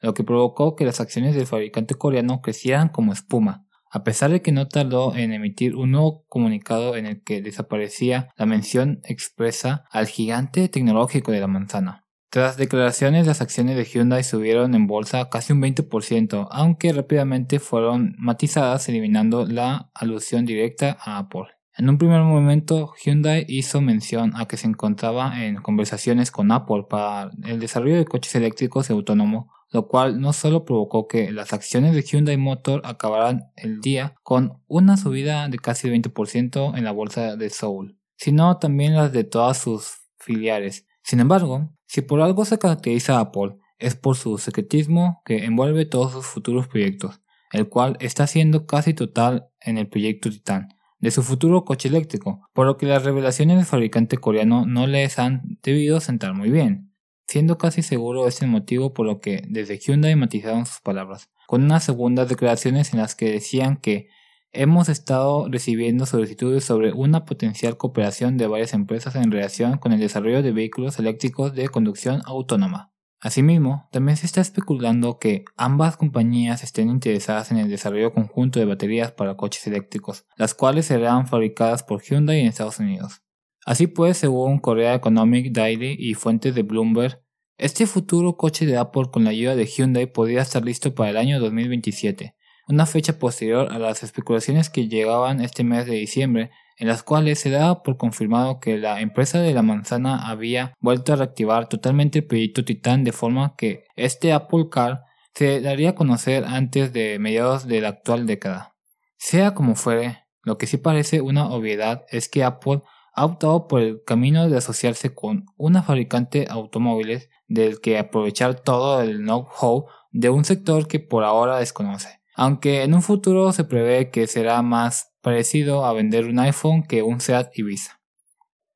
lo 0.00 0.14
que 0.14 0.22
provocó 0.22 0.76
que 0.76 0.84
las 0.84 1.00
acciones 1.00 1.34
del 1.34 1.46
fabricante 1.46 1.96
coreano 1.96 2.42
crecieran 2.42 2.90
como 2.90 3.12
espuma, 3.12 3.66
a 3.90 4.04
pesar 4.04 4.30
de 4.30 4.40
que 4.40 4.52
no 4.52 4.68
tardó 4.68 5.16
en 5.16 5.32
emitir 5.32 5.74
un 5.74 5.90
nuevo 5.90 6.24
comunicado 6.28 6.94
en 6.94 7.06
el 7.06 7.22
que 7.24 7.42
desaparecía 7.42 8.28
la 8.36 8.46
mención 8.46 9.00
expresa 9.02 9.84
al 9.90 10.06
gigante 10.06 10.68
tecnológico 10.68 11.32
de 11.32 11.40
la 11.40 11.48
manzana. 11.48 12.05
Tras 12.30 12.56
declaraciones, 12.56 13.26
las 13.26 13.40
acciones 13.40 13.76
de 13.76 13.84
Hyundai 13.84 14.24
subieron 14.24 14.74
en 14.74 14.86
bolsa 14.86 15.28
casi 15.30 15.52
un 15.52 15.62
20%, 15.62 16.48
aunque 16.50 16.92
rápidamente 16.92 17.60
fueron 17.60 18.14
matizadas 18.18 18.88
eliminando 18.88 19.46
la 19.46 19.90
alusión 19.94 20.44
directa 20.44 20.96
a 21.00 21.18
Apple. 21.18 21.46
En 21.78 21.90
un 21.90 21.98
primer 21.98 22.22
momento, 22.22 22.94
Hyundai 23.04 23.44
hizo 23.48 23.82
mención 23.82 24.32
a 24.34 24.46
que 24.46 24.56
se 24.56 24.66
encontraba 24.66 25.44
en 25.44 25.56
conversaciones 25.56 26.30
con 26.30 26.50
Apple 26.50 26.86
para 26.88 27.30
el 27.44 27.60
desarrollo 27.60 27.96
de 27.96 28.06
coches 28.06 28.34
eléctricos 28.34 28.88
y 28.88 28.94
autónomos, 28.94 29.46
lo 29.70 29.86
cual 29.86 30.20
no 30.20 30.32
solo 30.32 30.64
provocó 30.64 31.06
que 31.06 31.30
las 31.32 31.52
acciones 31.52 31.94
de 31.94 32.02
Hyundai 32.02 32.38
Motor 32.38 32.80
acabaran 32.84 33.50
el 33.56 33.82
día 33.82 34.14
con 34.22 34.62
una 34.66 34.96
subida 34.96 35.48
de 35.48 35.58
casi 35.58 35.88
el 35.88 36.02
20% 36.02 36.78
en 36.78 36.84
la 36.84 36.92
bolsa 36.92 37.36
de 37.36 37.50
Seoul, 37.50 37.98
sino 38.16 38.58
también 38.58 38.94
las 38.94 39.12
de 39.12 39.24
todas 39.24 39.58
sus 39.58 39.98
filiales. 40.18 40.86
Sin 41.06 41.20
embargo, 41.20 41.70
si 41.86 42.02
por 42.02 42.20
algo 42.20 42.44
se 42.44 42.58
caracteriza 42.58 43.16
a 43.16 43.20
Apple, 43.20 43.52
es 43.78 43.94
por 43.94 44.16
su 44.16 44.38
secretismo 44.38 45.22
que 45.24 45.44
envuelve 45.44 45.86
todos 45.86 46.10
sus 46.10 46.26
futuros 46.26 46.66
proyectos, 46.66 47.20
el 47.52 47.68
cual 47.68 47.96
está 48.00 48.26
siendo 48.26 48.66
casi 48.66 48.92
total 48.92 49.46
en 49.60 49.78
el 49.78 49.88
proyecto 49.88 50.30
Titan, 50.30 50.68
de 50.98 51.12
su 51.12 51.22
futuro 51.22 51.64
coche 51.64 51.88
eléctrico, 51.88 52.48
por 52.52 52.66
lo 52.66 52.76
que 52.76 52.86
las 52.86 53.04
revelaciones 53.04 53.56
del 53.56 53.66
fabricante 53.66 54.18
coreano 54.18 54.66
no 54.66 54.88
les 54.88 55.20
han 55.20 55.42
debido 55.62 56.00
sentar 56.00 56.34
muy 56.34 56.50
bien, 56.50 56.92
siendo 57.28 57.56
casi 57.56 57.82
seguro 57.82 58.26
es 58.26 58.42
el 58.42 58.48
motivo 58.48 58.92
por 58.92 59.06
lo 59.06 59.20
que 59.20 59.44
desde 59.48 59.78
Hyundai 59.78 60.16
matizaron 60.16 60.66
sus 60.66 60.80
palabras, 60.80 61.30
con 61.46 61.62
unas 61.62 61.84
segundas 61.84 62.28
declaraciones 62.28 62.92
en 62.92 62.98
las 62.98 63.14
que 63.14 63.30
decían 63.30 63.76
que 63.76 64.08
hemos 64.52 64.88
estado 64.88 65.48
recibiendo 65.48 66.06
solicitudes 66.06 66.64
sobre 66.64 66.92
una 66.92 67.24
potencial 67.24 67.76
cooperación 67.76 68.36
de 68.36 68.46
varias 68.46 68.74
empresas 68.74 69.14
en 69.16 69.30
relación 69.30 69.78
con 69.78 69.92
el 69.92 70.00
desarrollo 70.00 70.42
de 70.42 70.52
vehículos 70.52 70.98
eléctricos 70.98 71.54
de 71.54 71.68
conducción 71.68 72.22
autónoma. 72.24 72.92
Asimismo, 73.20 73.88
también 73.92 74.16
se 74.16 74.26
está 74.26 74.40
especulando 74.40 75.18
que 75.18 75.44
ambas 75.56 75.96
compañías 75.96 76.62
estén 76.62 76.90
interesadas 76.90 77.50
en 77.50 77.56
el 77.58 77.68
desarrollo 77.68 78.12
conjunto 78.12 78.60
de 78.60 78.66
baterías 78.66 79.10
para 79.10 79.36
coches 79.36 79.66
eléctricos, 79.66 80.26
las 80.36 80.54
cuales 80.54 80.86
serán 80.86 81.26
fabricadas 81.26 81.82
por 81.82 82.02
Hyundai 82.02 82.40
en 82.40 82.46
Estados 82.46 82.78
Unidos. 82.78 83.22
Así 83.64 83.88
pues, 83.88 84.18
según 84.18 84.60
Korea 84.60 84.94
Economic 84.94 85.50
Daily 85.52 85.96
y 85.98 86.14
fuentes 86.14 86.54
de 86.54 86.62
Bloomberg, 86.62 87.20
este 87.58 87.86
futuro 87.86 88.36
coche 88.36 88.66
de 88.66 88.76
Apple 88.76 89.06
con 89.10 89.24
la 89.24 89.30
ayuda 89.30 89.56
de 89.56 89.66
Hyundai 89.66 90.06
podría 90.06 90.42
estar 90.42 90.64
listo 90.64 90.94
para 90.94 91.10
el 91.10 91.16
año 91.16 91.40
2027, 91.40 92.35
una 92.68 92.86
fecha 92.86 93.18
posterior 93.18 93.72
a 93.72 93.78
las 93.78 94.02
especulaciones 94.02 94.70
que 94.70 94.88
llegaban 94.88 95.40
este 95.40 95.64
mes 95.64 95.86
de 95.86 95.94
diciembre 95.94 96.50
en 96.78 96.88
las 96.88 97.02
cuales 97.02 97.38
se 97.40 97.50
daba 97.50 97.82
por 97.82 97.96
confirmado 97.96 98.60
que 98.60 98.76
la 98.76 99.00
empresa 99.00 99.40
de 99.40 99.54
la 99.54 99.62
manzana 99.62 100.28
había 100.28 100.74
vuelto 100.80 101.12
a 101.12 101.16
reactivar 101.16 101.68
totalmente 101.68 102.18
el 102.18 102.26
proyecto 102.26 102.64
Titan 102.64 103.04
de 103.04 103.12
forma 103.12 103.54
que 103.56 103.84
este 103.96 104.32
Apple 104.32 104.66
Car 104.70 105.04
se 105.34 105.60
daría 105.60 105.90
a 105.90 105.94
conocer 105.94 106.44
antes 106.44 106.92
de 106.92 107.18
mediados 107.18 107.66
de 107.66 107.80
la 107.80 107.88
actual 107.88 108.26
década. 108.26 108.74
Sea 109.16 109.54
como 109.54 109.74
fuere, 109.74 110.24
lo 110.42 110.58
que 110.58 110.66
sí 110.66 110.76
parece 110.76 111.20
una 111.20 111.48
obviedad 111.48 112.04
es 112.10 112.28
que 112.28 112.44
Apple 112.44 112.82
ha 113.14 113.24
optado 113.24 113.66
por 113.66 113.80
el 113.80 114.02
camino 114.04 114.48
de 114.48 114.58
asociarse 114.58 115.14
con 115.14 115.46
una 115.56 115.82
fabricante 115.82 116.40
de 116.40 116.46
automóviles 116.50 117.30
del 117.48 117.80
que 117.80 117.98
aprovechar 117.98 118.60
todo 118.60 119.00
el 119.00 119.18
know-how 119.18 119.86
de 120.10 120.28
un 120.28 120.44
sector 120.44 120.86
que 120.86 121.00
por 121.00 121.24
ahora 121.24 121.58
desconoce. 121.58 122.20
Aunque 122.38 122.82
en 122.82 122.92
un 122.92 123.00
futuro 123.00 123.50
se 123.52 123.64
prevé 123.64 124.10
que 124.10 124.26
será 124.26 124.60
más 124.60 125.14
parecido 125.22 125.86
a 125.86 125.94
vender 125.94 126.26
un 126.26 126.38
iPhone 126.38 126.82
que 126.82 127.02
un 127.02 127.18
Seat 127.18 127.58
Ibiza. 127.58 127.98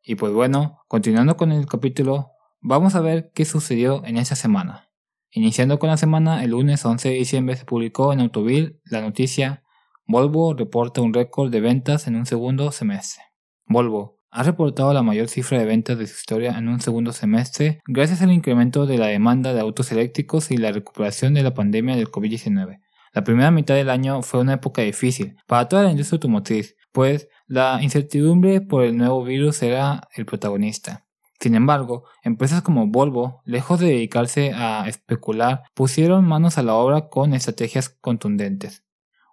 Y 0.02 0.14
pues 0.14 0.32
bueno, 0.32 0.80
continuando 0.88 1.36
con 1.36 1.52
el 1.52 1.66
capítulo, 1.66 2.30
vamos 2.60 2.94
a 2.94 3.02
ver 3.02 3.32
qué 3.34 3.44
sucedió 3.44 4.02
en 4.06 4.16
esa 4.16 4.34
semana. 4.34 4.88
Iniciando 5.30 5.78
con 5.78 5.90
la 5.90 5.98
semana, 5.98 6.42
el 6.42 6.52
lunes 6.52 6.84
11 6.86 7.10
de 7.10 7.14
diciembre 7.16 7.54
se 7.54 7.66
publicó 7.66 8.14
en 8.14 8.20
Autoville 8.20 8.80
la 8.84 9.02
noticia 9.02 9.62
Volvo 10.06 10.54
reporta 10.54 11.02
un 11.02 11.12
récord 11.12 11.52
de 11.52 11.60
ventas 11.60 12.08
en 12.08 12.16
un 12.16 12.24
segundo 12.24 12.72
semestre. 12.72 13.22
Volvo 13.66 14.18
ha 14.30 14.42
reportado 14.42 14.94
la 14.94 15.02
mayor 15.02 15.28
cifra 15.28 15.58
de 15.58 15.66
ventas 15.66 15.98
de 15.98 16.06
su 16.06 16.14
historia 16.14 16.56
en 16.56 16.66
un 16.66 16.80
segundo 16.80 17.12
semestre 17.12 17.80
gracias 17.86 18.22
al 18.22 18.32
incremento 18.32 18.86
de 18.86 18.96
la 18.96 19.06
demanda 19.06 19.52
de 19.52 19.60
autos 19.60 19.92
eléctricos 19.92 20.50
y 20.50 20.56
la 20.56 20.72
recuperación 20.72 21.34
de 21.34 21.42
la 21.42 21.52
pandemia 21.52 21.94
del 21.94 22.10
COVID-19. 22.10 22.80
La 23.12 23.24
primera 23.24 23.50
mitad 23.50 23.74
del 23.74 23.90
año 23.90 24.22
fue 24.22 24.40
una 24.40 24.54
época 24.54 24.82
difícil 24.82 25.36
para 25.46 25.68
toda 25.68 25.82
la 25.82 25.90
industria 25.90 26.16
automotriz, 26.16 26.76
pues 26.92 27.28
la 27.46 27.80
incertidumbre 27.82 28.60
por 28.60 28.84
el 28.84 28.96
nuevo 28.96 29.24
virus 29.24 29.62
era 29.62 30.08
el 30.14 30.26
protagonista. 30.26 31.06
Sin 31.40 31.54
embargo, 31.54 32.04
empresas 32.22 32.62
como 32.62 32.86
Volvo, 32.86 33.42
lejos 33.46 33.80
de 33.80 33.86
dedicarse 33.86 34.52
a 34.54 34.86
especular, 34.86 35.62
pusieron 35.74 36.24
manos 36.26 36.58
a 36.58 36.62
la 36.62 36.74
obra 36.74 37.08
con 37.08 37.32
estrategias 37.32 37.88
contundentes. 37.88 38.84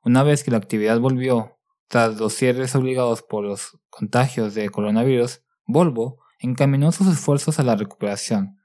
Una 0.03 0.23
vez 0.23 0.43
que 0.43 0.51
la 0.51 0.57
actividad 0.57 0.99
volvió, 0.99 1.59
tras 1.89 2.17
los 2.17 2.33
cierres 2.33 2.75
obligados 2.75 3.23
por 3.23 3.43
los 3.43 3.77
contagios 3.89 4.55
de 4.55 4.69
coronavirus, 4.69 5.41
Volvo 5.65 6.19
encaminó 6.39 6.91
sus 6.91 7.07
esfuerzos 7.07 7.59
a 7.59 7.63
la 7.63 7.75
recuperación, 7.75 8.56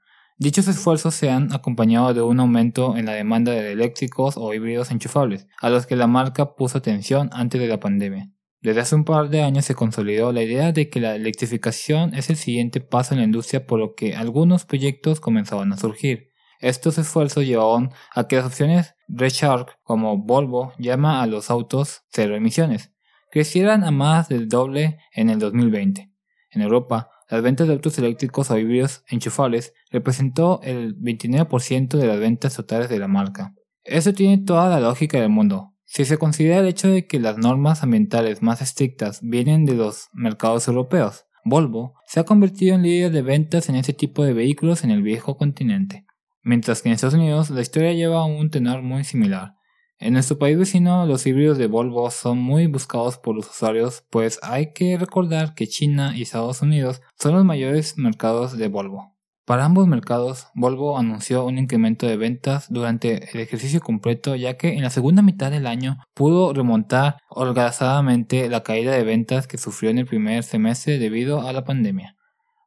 Dichos 0.43 0.67
esfuerzos 0.67 1.15
se 1.15 1.29
han 1.29 1.53
acompañado 1.53 2.13
de 2.13 2.21
un 2.21 2.37
aumento 2.41 2.97
en 2.97 3.05
la 3.05 3.13
demanda 3.13 3.53
de 3.53 3.71
eléctricos 3.71 4.35
o 4.35 4.53
híbridos 4.53 4.91
enchufables, 4.91 5.47
a 5.61 5.69
los 5.69 5.85
que 5.85 5.95
la 5.95 6.05
marca 6.05 6.55
puso 6.55 6.79
atención 6.79 7.29
antes 7.31 7.61
de 7.61 7.67
la 7.69 7.79
pandemia. 7.79 8.29
Desde 8.59 8.81
hace 8.81 8.93
un 8.93 9.05
par 9.05 9.29
de 9.29 9.41
años 9.41 9.63
se 9.63 9.73
consolidó 9.73 10.33
la 10.33 10.43
idea 10.43 10.73
de 10.73 10.89
que 10.89 10.99
la 10.99 11.15
electrificación 11.15 12.13
es 12.13 12.29
el 12.29 12.35
siguiente 12.35 12.81
paso 12.81 13.13
en 13.13 13.21
la 13.21 13.25
industria 13.25 13.65
por 13.65 13.79
lo 13.79 13.95
que 13.95 14.17
algunos 14.17 14.65
proyectos 14.65 15.21
comenzaban 15.21 15.71
a 15.71 15.77
surgir. 15.77 16.31
Estos 16.59 16.97
esfuerzos 16.97 17.45
llevaron 17.45 17.93
a 18.13 18.27
que 18.27 18.35
las 18.35 18.45
opciones 18.45 18.95
Recharge 19.07 19.77
como 19.81 20.17
Volvo 20.17 20.73
llama 20.77 21.23
a 21.23 21.25
los 21.25 21.49
autos 21.49 22.01
cero 22.09 22.35
emisiones 22.35 22.91
crecieran 23.31 23.85
a 23.85 23.91
más 23.91 24.27
del 24.27 24.49
doble 24.49 24.99
en 25.13 25.29
el 25.29 25.39
2020. 25.39 26.11
En 26.51 26.61
Europa, 26.61 27.12
las 27.33 27.41
ventas 27.41 27.65
de 27.65 27.73
autos 27.73 27.97
eléctricos 27.97 28.51
o 28.51 28.59
híbridos 28.59 29.03
enchufables 29.09 29.73
representó 29.89 30.61
el 30.61 30.95
29% 30.99 31.97
de 31.97 32.05
las 32.05 32.19
ventas 32.19 32.55
totales 32.55 32.89
de 32.89 32.99
la 32.99 33.07
marca. 33.07 33.55
Eso 33.83 34.13
tiene 34.13 34.37
toda 34.37 34.69
la 34.69 34.79
lógica 34.79 35.19
del 35.19 35.29
mundo. 35.29 35.73
Si 35.83 36.05
se 36.05 36.19
considera 36.19 36.59
el 36.59 36.67
hecho 36.67 36.89
de 36.89 37.07
que 37.07 37.19
las 37.19 37.39
normas 37.39 37.81
ambientales 37.81 38.43
más 38.43 38.61
estrictas 38.61 39.19
vienen 39.23 39.65
de 39.65 39.73
los 39.73 40.09
mercados 40.13 40.67
europeos, 40.67 41.25
Volvo 41.43 41.95
se 42.05 42.19
ha 42.19 42.23
convertido 42.23 42.75
en 42.75 42.83
líder 42.83 43.11
de 43.11 43.23
ventas 43.23 43.67
en 43.67 43.77
ese 43.77 43.93
tipo 43.93 44.23
de 44.23 44.33
vehículos 44.33 44.83
en 44.83 44.91
el 44.91 45.01
viejo 45.01 45.35
continente. 45.35 46.05
Mientras 46.43 46.83
que 46.83 46.89
en 46.89 46.93
Estados 46.93 47.15
Unidos 47.15 47.49
la 47.49 47.61
historia 47.61 47.93
lleva 47.93 48.25
un 48.25 48.51
tenor 48.51 48.83
muy 48.83 49.05
similar. 49.05 49.55
En 50.03 50.11
nuestro 50.11 50.37
país 50.37 50.57
vecino, 50.57 51.05
los 51.05 51.25
híbridos 51.25 51.57
de 51.57 51.67
Volvo 51.67 52.11
son 52.11 52.37
muy 52.37 52.67
buscados 52.67 53.17
por 53.17 53.37
los 53.37 53.49
usuarios, 53.49 54.03
pues 54.09 54.37
hay 54.43 54.73
que 54.73 54.97
recordar 54.97 55.55
que 55.55 55.65
China 55.65 56.11
y 56.13 56.23
Estados 56.23 56.61
Unidos 56.61 57.01
son 57.17 57.35
los 57.35 57.45
mayores 57.45 57.97
mercados 57.97 58.57
de 58.57 58.67
Volvo. 58.67 59.15
Para 59.45 59.63
ambos 59.63 59.87
mercados, 59.87 60.47
Volvo 60.55 60.97
anunció 60.97 61.45
un 61.45 61.57
incremento 61.57 62.05
de 62.05 62.17
ventas 62.17 62.67
durante 62.69 63.31
el 63.31 63.39
ejercicio 63.39 63.79
completo, 63.79 64.35
ya 64.35 64.57
que 64.57 64.73
en 64.73 64.81
la 64.81 64.89
segunda 64.89 65.21
mitad 65.21 65.51
del 65.51 65.67
año 65.67 65.99
pudo 66.13 66.51
remontar 66.51 67.15
holgazadamente 67.29 68.49
la 68.49 68.61
caída 68.61 68.91
de 68.91 69.05
ventas 69.05 69.47
que 69.47 69.57
sufrió 69.57 69.89
en 69.89 69.99
el 69.99 70.05
primer 70.05 70.43
semestre 70.43 70.99
debido 70.99 71.47
a 71.47 71.53
la 71.53 71.63
pandemia. 71.63 72.17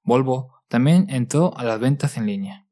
Volvo 0.04 0.54
también 0.68 1.04
entró 1.10 1.54
a 1.58 1.64
las 1.64 1.80
ventas 1.80 2.16
en 2.16 2.24
línea. 2.24 2.65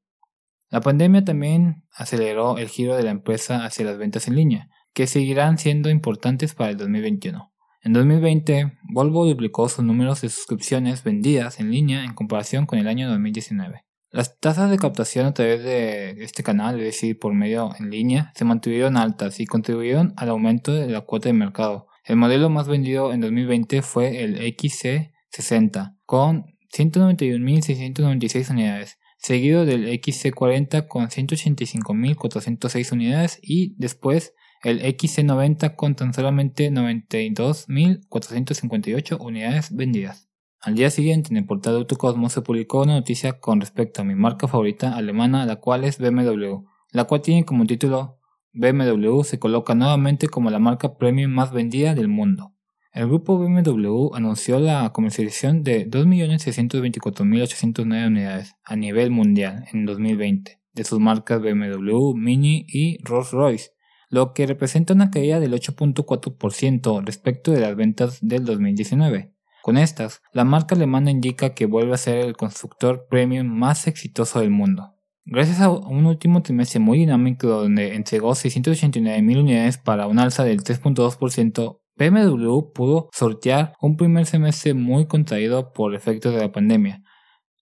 La 0.74 0.80
pandemia 0.80 1.24
también 1.24 1.84
aceleró 1.92 2.58
el 2.58 2.66
giro 2.66 2.96
de 2.96 3.04
la 3.04 3.12
empresa 3.12 3.64
hacia 3.64 3.84
las 3.84 3.96
ventas 3.96 4.26
en 4.26 4.34
línea, 4.34 4.70
que 4.92 5.06
seguirán 5.06 5.56
siendo 5.56 5.88
importantes 5.88 6.52
para 6.54 6.70
el 6.72 6.76
2021. 6.76 7.52
En 7.84 7.92
2020, 7.92 8.72
Volvo 8.92 9.24
duplicó 9.24 9.68
sus 9.68 9.84
números 9.84 10.22
de 10.22 10.30
suscripciones 10.30 11.04
vendidas 11.04 11.60
en 11.60 11.70
línea 11.70 12.04
en 12.04 12.12
comparación 12.14 12.66
con 12.66 12.80
el 12.80 12.88
año 12.88 13.08
2019. 13.08 13.84
Las 14.10 14.40
tasas 14.40 14.68
de 14.68 14.78
captación 14.78 15.26
a 15.26 15.32
través 15.32 15.62
de 15.62 16.24
este 16.24 16.42
canal, 16.42 16.80
es 16.80 16.86
decir, 16.86 17.20
por 17.20 17.34
medio 17.34 17.70
en 17.78 17.90
línea, 17.90 18.32
se 18.34 18.44
mantuvieron 18.44 18.96
altas 18.96 19.38
y 19.38 19.46
contribuyeron 19.46 20.12
al 20.16 20.30
aumento 20.30 20.72
de 20.72 20.88
la 20.88 21.02
cuota 21.02 21.28
de 21.28 21.34
mercado. 21.34 21.86
El 22.04 22.16
modelo 22.16 22.50
más 22.50 22.66
vendido 22.66 23.12
en 23.12 23.20
2020 23.20 23.80
fue 23.82 24.24
el 24.24 24.40
XC60, 24.40 25.98
con 26.04 26.46
191.696 26.76 28.50
unidades, 28.50 28.98
seguido 29.24 29.64
del 29.64 29.86
XC40 29.86 30.86
con 30.86 31.08
185.406 31.08 32.92
unidades 32.92 33.40
y 33.42 33.74
después 33.78 34.34
el 34.62 34.82
XC90 34.82 35.76
con 35.76 35.96
tan 35.96 36.12
solamente 36.12 36.70
92.458 36.70 39.16
unidades 39.18 39.74
vendidas. 39.74 40.28
Al 40.60 40.74
día 40.74 40.90
siguiente 40.90 41.30
en 41.30 41.38
el 41.38 41.46
portal 41.46 41.72
de 41.72 41.78
Autocosmo 41.78 42.28
se 42.28 42.42
publicó 42.42 42.82
una 42.82 42.96
noticia 42.96 43.40
con 43.40 43.60
respecto 43.60 44.02
a 44.02 44.04
mi 44.04 44.14
marca 44.14 44.46
favorita 44.46 44.94
alemana, 44.94 45.46
la 45.46 45.56
cual 45.56 45.84
es 45.84 45.98
BMW, 45.98 46.66
la 46.92 47.04
cual 47.04 47.22
tiene 47.22 47.46
como 47.46 47.64
título 47.64 48.20
BMW 48.52 49.22
se 49.22 49.38
coloca 49.38 49.74
nuevamente 49.74 50.28
como 50.28 50.50
la 50.50 50.58
marca 50.58 50.98
premium 50.98 51.32
más 51.32 51.50
vendida 51.50 51.94
del 51.94 52.08
mundo. 52.08 52.53
El 52.94 53.08
grupo 53.08 53.36
BMW 53.36 54.14
anunció 54.14 54.58
la 54.60 54.90
comercialización 54.92 55.64
de 55.64 55.90
2.624.809 55.90 58.06
unidades 58.06 58.54
a 58.64 58.76
nivel 58.76 59.10
mundial 59.10 59.64
en 59.72 59.84
2020 59.84 60.60
de 60.74 60.84
sus 60.84 61.00
marcas 61.00 61.42
BMW, 61.42 62.14
Mini 62.14 62.64
y 62.68 63.02
Rolls-Royce, 63.02 63.72
lo 64.10 64.32
que 64.32 64.46
representa 64.46 64.94
una 64.94 65.10
caída 65.10 65.40
del 65.40 65.54
8.4% 65.54 67.04
respecto 67.04 67.50
de 67.50 67.62
las 67.62 67.74
ventas 67.74 68.20
del 68.20 68.44
2019. 68.44 69.32
Con 69.64 69.76
estas, 69.76 70.22
la 70.32 70.44
marca 70.44 70.76
alemana 70.76 71.10
indica 71.10 71.52
que 71.52 71.66
vuelve 71.66 71.94
a 71.94 71.98
ser 71.98 72.18
el 72.18 72.36
constructor 72.36 73.08
premium 73.10 73.48
más 73.48 73.88
exitoso 73.88 74.38
del 74.38 74.50
mundo. 74.50 74.94
Gracias 75.24 75.60
a 75.60 75.68
un 75.68 76.06
último 76.06 76.42
trimestre 76.42 76.78
muy 76.78 76.98
dinámico 76.98 77.48
donde 77.48 77.96
entregó 77.96 78.34
689.000 78.34 79.40
unidades 79.40 79.78
para 79.78 80.06
un 80.06 80.20
alza 80.20 80.44
del 80.44 80.62
3.2% 80.62 81.80
BMW 81.96 82.72
pudo 82.74 83.08
sortear 83.12 83.74
un 83.80 83.96
primer 83.96 84.26
semestre 84.26 84.74
muy 84.74 85.06
contraído 85.06 85.72
por 85.72 85.94
efectos 85.94 86.34
de 86.34 86.40
la 86.40 86.50
pandemia. 86.50 87.02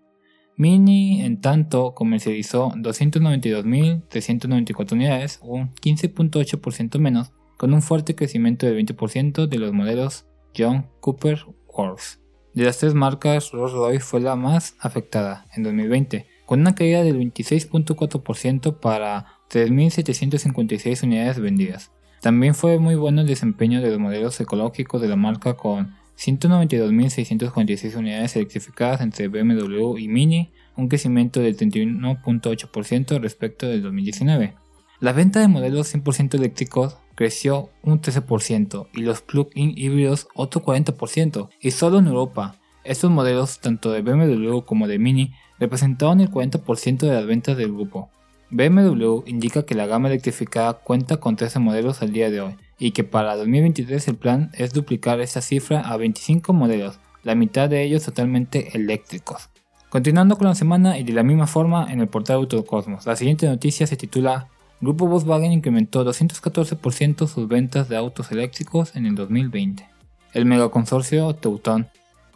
Mini, 0.60 1.22
en 1.22 1.40
tanto, 1.40 1.96
comercializó 1.96 2.72
292.394 2.72 4.92
unidades, 4.92 5.40
un 5.42 5.72
15.8% 5.72 7.00
menos, 7.00 7.32
con 7.56 7.74
un 7.74 7.82
fuerte 7.82 8.14
crecimiento 8.14 8.66
del 8.66 8.86
20% 8.86 9.48
de 9.48 9.58
los 9.58 9.72
modelos 9.72 10.26
John 10.54 10.88
Cooper 11.00 11.46
Works. 11.70 12.20
De 12.54 12.66
las 12.66 12.78
tres 12.78 12.94
marcas, 12.94 13.54
Rolls-Royce 13.54 14.02
fue 14.02 14.20
la 14.20 14.36
más 14.36 14.76
afectada 14.82 15.46
en 15.56 15.64
2020, 15.64 16.28
con 16.46 16.60
una 16.60 16.76
caída 16.76 17.06
del 17.06 17.18
26.4% 17.18 18.82
para 18.82 19.28
3.756 19.50 21.04
unidades 21.04 21.40
vendidas. 21.40 21.94
También 22.20 22.54
fue 22.54 22.80
muy 22.80 22.96
bueno 22.96 23.22
el 23.22 23.28
desempeño 23.28 23.82
de 23.82 23.92
los 23.92 24.00
modelos 24.00 24.38
ecológicos 24.42 25.02
de 25.02 25.08
la 25.08 25.16
marca 25.16 25.56
con 25.56 25.96
192.646 26.20 27.96
unidades 27.96 28.36
electrificadas 28.36 29.02
entre 29.02 29.30
BMW 29.30 29.98
y 29.98 30.08
Mini, 30.10 30.50
un 30.76 30.90
crecimiento 30.90 31.40
del 31.40 31.56
31.8% 31.56 33.20
respecto 33.20 33.68
del 33.68 33.82
2019. 33.82 34.56
La 35.00 35.14
venta 35.14 35.40
de 35.40 35.48
modelos 35.48 35.96
100% 35.96 36.36
eléctricos 36.36 36.98
creció 37.16 37.70
un 37.84 38.02
13% 38.02 38.88
y 38.94 39.02
los 39.02 39.22
plug-in 39.22 39.74
híbridos 39.78 40.28
otro 40.36 40.62
40%, 40.62 41.50
y 41.62 41.72
solo 41.72 42.00
en 42.00 42.08
Europa. 42.08 42.56
Estos 42.84 43.12
modelos, 43.12 43.60
tanto 43.60 43.92
de 43.92 44.02
BMW 44.02 44.60
como 44.62 44.88
de 44.88 45.00
Mini, 45.00 45.32
representaron 45.58 46.20
el 46.20 46.30
40% 46.30 46.98
de 47.00 47.14
las 47.14 47.26
ventas 47.26 47.56
del 47.56 47.72
grupo. 47.72 48.10
BMW 48.52 49.22
indica 49.28 49.64
que 49.64 49.76
la 49.76 49.86
gama 49.86 50.08
electrificada 50.08 50.74
cuenta 50.74 51.18
con 51.18 51.36
13 51.36 51.60
modelos 51.60 52.02
al 52.02 52.12
día 52.12 52.32
de 52.32 52.42
hoy 52.42 52.56
y 52.80 52.92
que 52.92 53.04
para 53.04 53.36
2023 53.36 54.08
el 54.08 54.16
plan 54.16 54.50
es 54.54 54.74
duplicar 54.74 55.22
esa 55.22 55.42
cifra 55.42 55.82
a 55.82 55.98
25 55.98 56.52
modelos, 56.52 57.00
la 57.24 57.36
mitad 57.36 57.70
de 57.70 57.84
ellos 57.84 58.04
totalmente 58.04 58.76
eléctricos. 58.76 59.50
Continuando 59.90 60.36
con 60.36 60.48
la 60.48 60.56
semana 60.56 60.98
y 60.98 61.04
de 61.04 61.14
la 61.14 61.22
misma 61.22 61.46
forma 61.46 61.92
en 61.92 62.00
el 62.00 62.08
portal 62.08 62.38
Autocosmos, 62.38 63.06
la 63.06 63.16
siguiente 63.16 63.48
noticia 63.48 63.86
se 63.86 63.98
titula 63.98 64.48
Grupo 64.82 65.06
Volkswagen 65.06 65.52
incrementó 65.52 66.04
214% 66.04 67.28
sus 67.28 67.48
ventas 67.48 67.88
de 67.88 67.98
autos 67.98 68.32
eléctricos 68.32 68.96
en 68.96 69.06
el 69.06 69.14
2020. 69.14 69.88
El 70.34 70.46
megaconsorcio 70.46 71.36
Teuton 71.36 71.88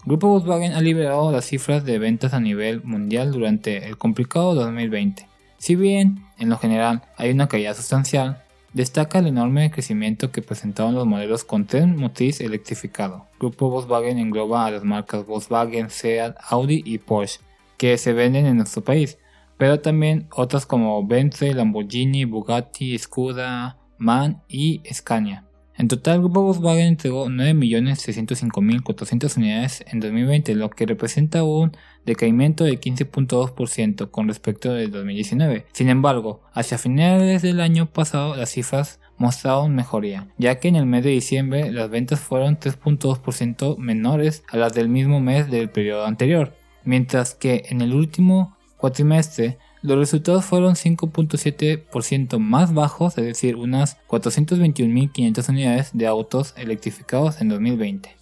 Grupo 0.06 0.28
Volkswagen 0.28 0.74
ha 0.74 0.82
liberado 0.82 1.32
las 1.32 1.46
cifras 1.46 1.86
de 1.86 1.98
ventas 1.98 2.34
a 2.34 2.40
nivel 2.40 2.84
mundial 2.84 3.32
durante 3.32 3.88
el 3.88 3.98
complicado 3.98 4.54
2020 4.54 5.33
si 5.64 5.78
bien, 5.78 6.26
en 6.40 6.50
lo 6.50 6.58
general, 6.58 7.04
hay 7.16 7.32
una 7.32 7.48
caída 7.48 7.74
sustancial, 7.74 8.44
destaca 8.74 9.20
el 9.20 9.28
enorme 9.28 9.72
crecimiento 9.72 10.30
que 10.30 10.42
presentaron 10.42 10.94
los 10.94 11.08
modelos 11.08 11.46
con 11.46 11.68
tren 11.68 11.96
motriz 11.96 12.42
electrificado. 12.42 13.28
Grupo 13.40 13.70
Volkswagen 13.70 14.18
engloba 14.18 14.66
a 14.66 14.72
las 14.72 14.84
marcas 14.84 15.26
Volkswagen, 15.26 15.90
Seat, 15.90 16.36
Audi 16.50 16.84
y 16.86 16.98
Porsche, 16.98 17.40
que 17.78 17.98
se 17.98 18.12
venden 18.12 18.46
en 18.46 18.58
nuestro 18.58 18.84
país, 18.84 19.18
pero 19.58 19.80
también 19.80 20.28
otras 20.36 20.66
como 20.66 21.08
Bentley, 21.08 21.54
Lamborghini, 21.54 22.26
Bugatti, 22.26 22.98
Skoda, 23.00 23.78
MAN 23.98 24.44
y 24.50 24.82
Scania. 24.92 25.46
En 25.84 25.90
total, 25.90 26.14
el 26.14 26.22
grupo 26.22 26.44
Volkswagen 26.44 26.88
entregó 26.88 27.28
9.605.400 27.28 29.36
unidades 29.36 29.84
en 29.86 30.00
2020, 30.00 30.56
lo 30.56 30.70
que 30.70 30.86
representa 30.86 31.44
un 31.44 31.76
decaimiento 32.06 32.64
de 32.64 32.80
15.2% 32.80 34.10
con 34.10 34.30
respecto 34.30 34.72
del 34.72 34.92
2019. 34.92 35.66
Sin 35.74 35.90
embargo, 35.90 36.42
hacia 36.54 36.78
finales 36.78 37.42
del 37.42 37.60
año 37.60 37.88
pasado 37.88 38.38
las 38.38 38.52
cifras 38.52 39.02
mostraron 39.18 39.76
mejoría, 39.76 40.30
ya 40.38 40.58
que 40.58 40.70
en 40.70 40.78
el 40.78 40.86
mes 40.86 41.04
de 41.04 41.10
diciembre 41.10 41.70
las 41.70 41.90
ventas 41.90 42.22
fueron 42.22 42.58
3.2% 42.58 43.78
menores 43.78 44.46
a 44.50 44.56
las 44.56 44.74
del 44.74 44.88
mismo 44.88 45.20
mes 45.20 45.52
del 45.52 45.70
periodo 45.70 46.06
anterior, 46.06 46.56
mientras 46.86 47.36
que 47.36 47.64
en 47.68 47.82
el 47.82 47.94
último 47.94 48.56
cuatrimestre 48.78 49.58
los 49.84 49.98
resultados 49.98 50.46
fueron 50.46 50.76
5.7% 50.76 52.40
más 52.40 52.74
bajos, 52.74 53.18
es 53.18 53.26
decir, 53.26 53.58
unas 53.58 53.98
421.500 54.08 55.50
unidades 55.50 55.90
de 55.94 56.08
autos 56.08 56.54
electrificados 56.58 57.42
en 57.42 57.50
2020. 57.50 58.16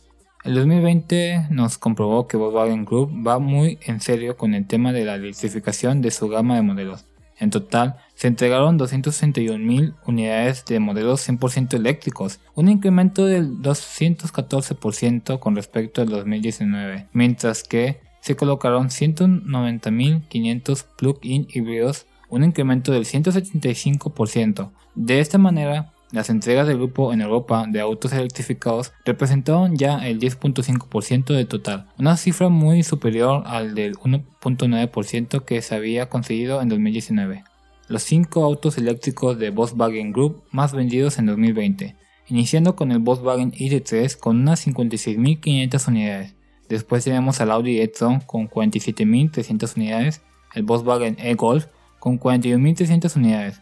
El 0.43 0.56
2020 0.56 1.50
nos 1.52 1.78
comprobó 1.78 2.28
que 2.28 2.36
Volkswagen 2.36 2.84
Group 2.84 3.12
va 3.26 3.38
muy 3.38 3.78
en 3.84 4.02
serio 4.02 4.38
con 4.38 4.56
el 4.56 4.65
tema 4.65 4.91
de 4.91 5.06
la 5.06 5.15
electrificación 5.15 6.02
de 6.02 6.10
su 6.10 6.28
gama 6.30 6.56
de 6.56 6.63
modelos. 6.63 7.06
En 7.38 7.52
total, 7.52 7.97
se 8.15 8.28
entregaron 8.28 8.80
261.000 8.80 9.95
unidades 10.08 10.65
de 10.65 10.80
modelos 10.80 11.28
100% 11.28 11.76
eléctricos, 11.76 12.39
un 12.56 12.69
incremento 12.69 13.28
del 13.28 13.62
214% 13.62 15.39
con 15.39 15.56
respecto 15.56 16.02
al 16.02 16.10
2019, 16.10 17.08
mientras 17.13 17.63
que 17.63 18.00
se 18.21 18.36
colocaron 18.36 18.89
190.500 18.89 20.86
plug-in 20.97 21.47
híbridos, 21.51 22.05
un 22.29 22.43
incremento 22.43 22.91
del 22.93 23.05
175%. 23.05 24.71
De 24.95 25.19
esta 25.19 25.38
manera, 25.38 25.91
las 26.12 26.29
entregas 26.29 26.67
del 26.67 26.77
grupo 26.77 27.13
en 27.13 27.21
Europa 27.21 27.65
de 27.67 27.79
autos 27.79 28.12
electrificados 28.13 28.91
representaron 29.05 29.77
ya 29.77 30.05
el 30.05 30.19
10.5% 30.19 31.34
del 31.34 31.47
total, 31.47 31.88
una 31.97 32.17
cifra 32.17 32.49
muy 32.49 32.84
superior 32.84 33.43
al 33.45 33.75
del 33.75 33.95
1.9% 33.95 35.45
que 35.45 35.62
se 35.62 35.75
había 35.75 36.10
conseguido 36.10 36.62
en 36.62 36.69
2019. 36.69 37.43
Los 37.88 38.03
5 38.03 38.43
autos 38.43 38.77
eléctricos 38.77 39.39
de 39.39 39.49
Volkswagen 39.49 40.12
Group 40.12 40.43
más 40.51 40.73
vendidos 40.73 41.17
en 41.17 41.25
2020, 41.27 41.95
iniciando 42.27 42.75
con 42.75 42.91
el 42.91 42.99
Volkswagen 42.99 43.51
ID3 43.51 44.17
con 44.17 44.41
unas 44.41 44.65
56.500 44.67 45.88
unidades, 45.88 46.36
Después 46.71 47.03
tenemos 47.03 47.41
al 47.41 47.51
Audi 47.51 47.81
e-tron 47.81 48.21
con 48.21 48.49
47.300 48.49 49.75
unidades, 49.75 50.21
el 50.53 50.63
Volkswagen 50.63 51.17
e-Golf 51.19 51.65
con 51.99 52.17
41.300 52.17 53.17
unidades, 53.17 53.60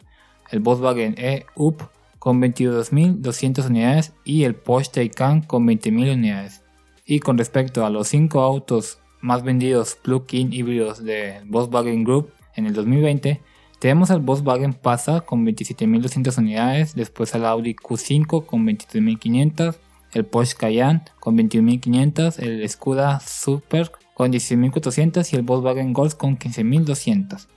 el 0.51 0.59
Volkswagen 0.59 1.15
e-Up 1.17 1.89
con 2.19 2.39
22.200 2.39 3.65
unidades 3.67 4.13
y 4.23 4.43
el 4.43 4.53
Porsche 4.53 4.91
Taycan 4.91 5.41
con 5.41 5.65
20.000 5.65 6.13
unidades. 6.13 6.61
Y 7.03 7.19
con 7.19 7.39
respecto 7.39 7.83
a 7.83 7.89
los 7.89 8.07
5 8.09 8.41
autos 8.41 8.99
más 9.21 9.41
vendidos 9.41 9.95
plug-in 9.95 10.53
híbridos 10.53 11.03
de 11.03 11.41
Volkswagen 11.47 12.03
Group 12.03 12.31
en 12.55 12.67
el 12.67 12.73
2020, 12.73 13.41
tenemos 13.79 14.11
al 14.11 14.19
Volkswagen 14.19 14.75
Passat 14.75 15.25
con 15.25 15.47
27.200 15.47 16.37
unidades, 16.37 16.93
después 16.93 17.33
al 17.33 17.47
Audi 17.47 17.73
Q5 17.73 18.45
con 18.45 18.67
23.500, 18.67 19.77
el 20.13 20.25
Porsche 20.25 20.55
Cayenne 20.57 21.01
con 21.19 21.37
21.500, 21.37 22.39
el 22.39 22.67
Skoda 22.69 23.19
Super 23.19 23.91
con 24.13 24.31
16.400 24.31 25.31
y 25.31 25.35
el 25.35 25.43
Volkswagen 25.43 25.93
Golf 25.93 26.15
con 26.15 26.37
15.200. 26.37 27.47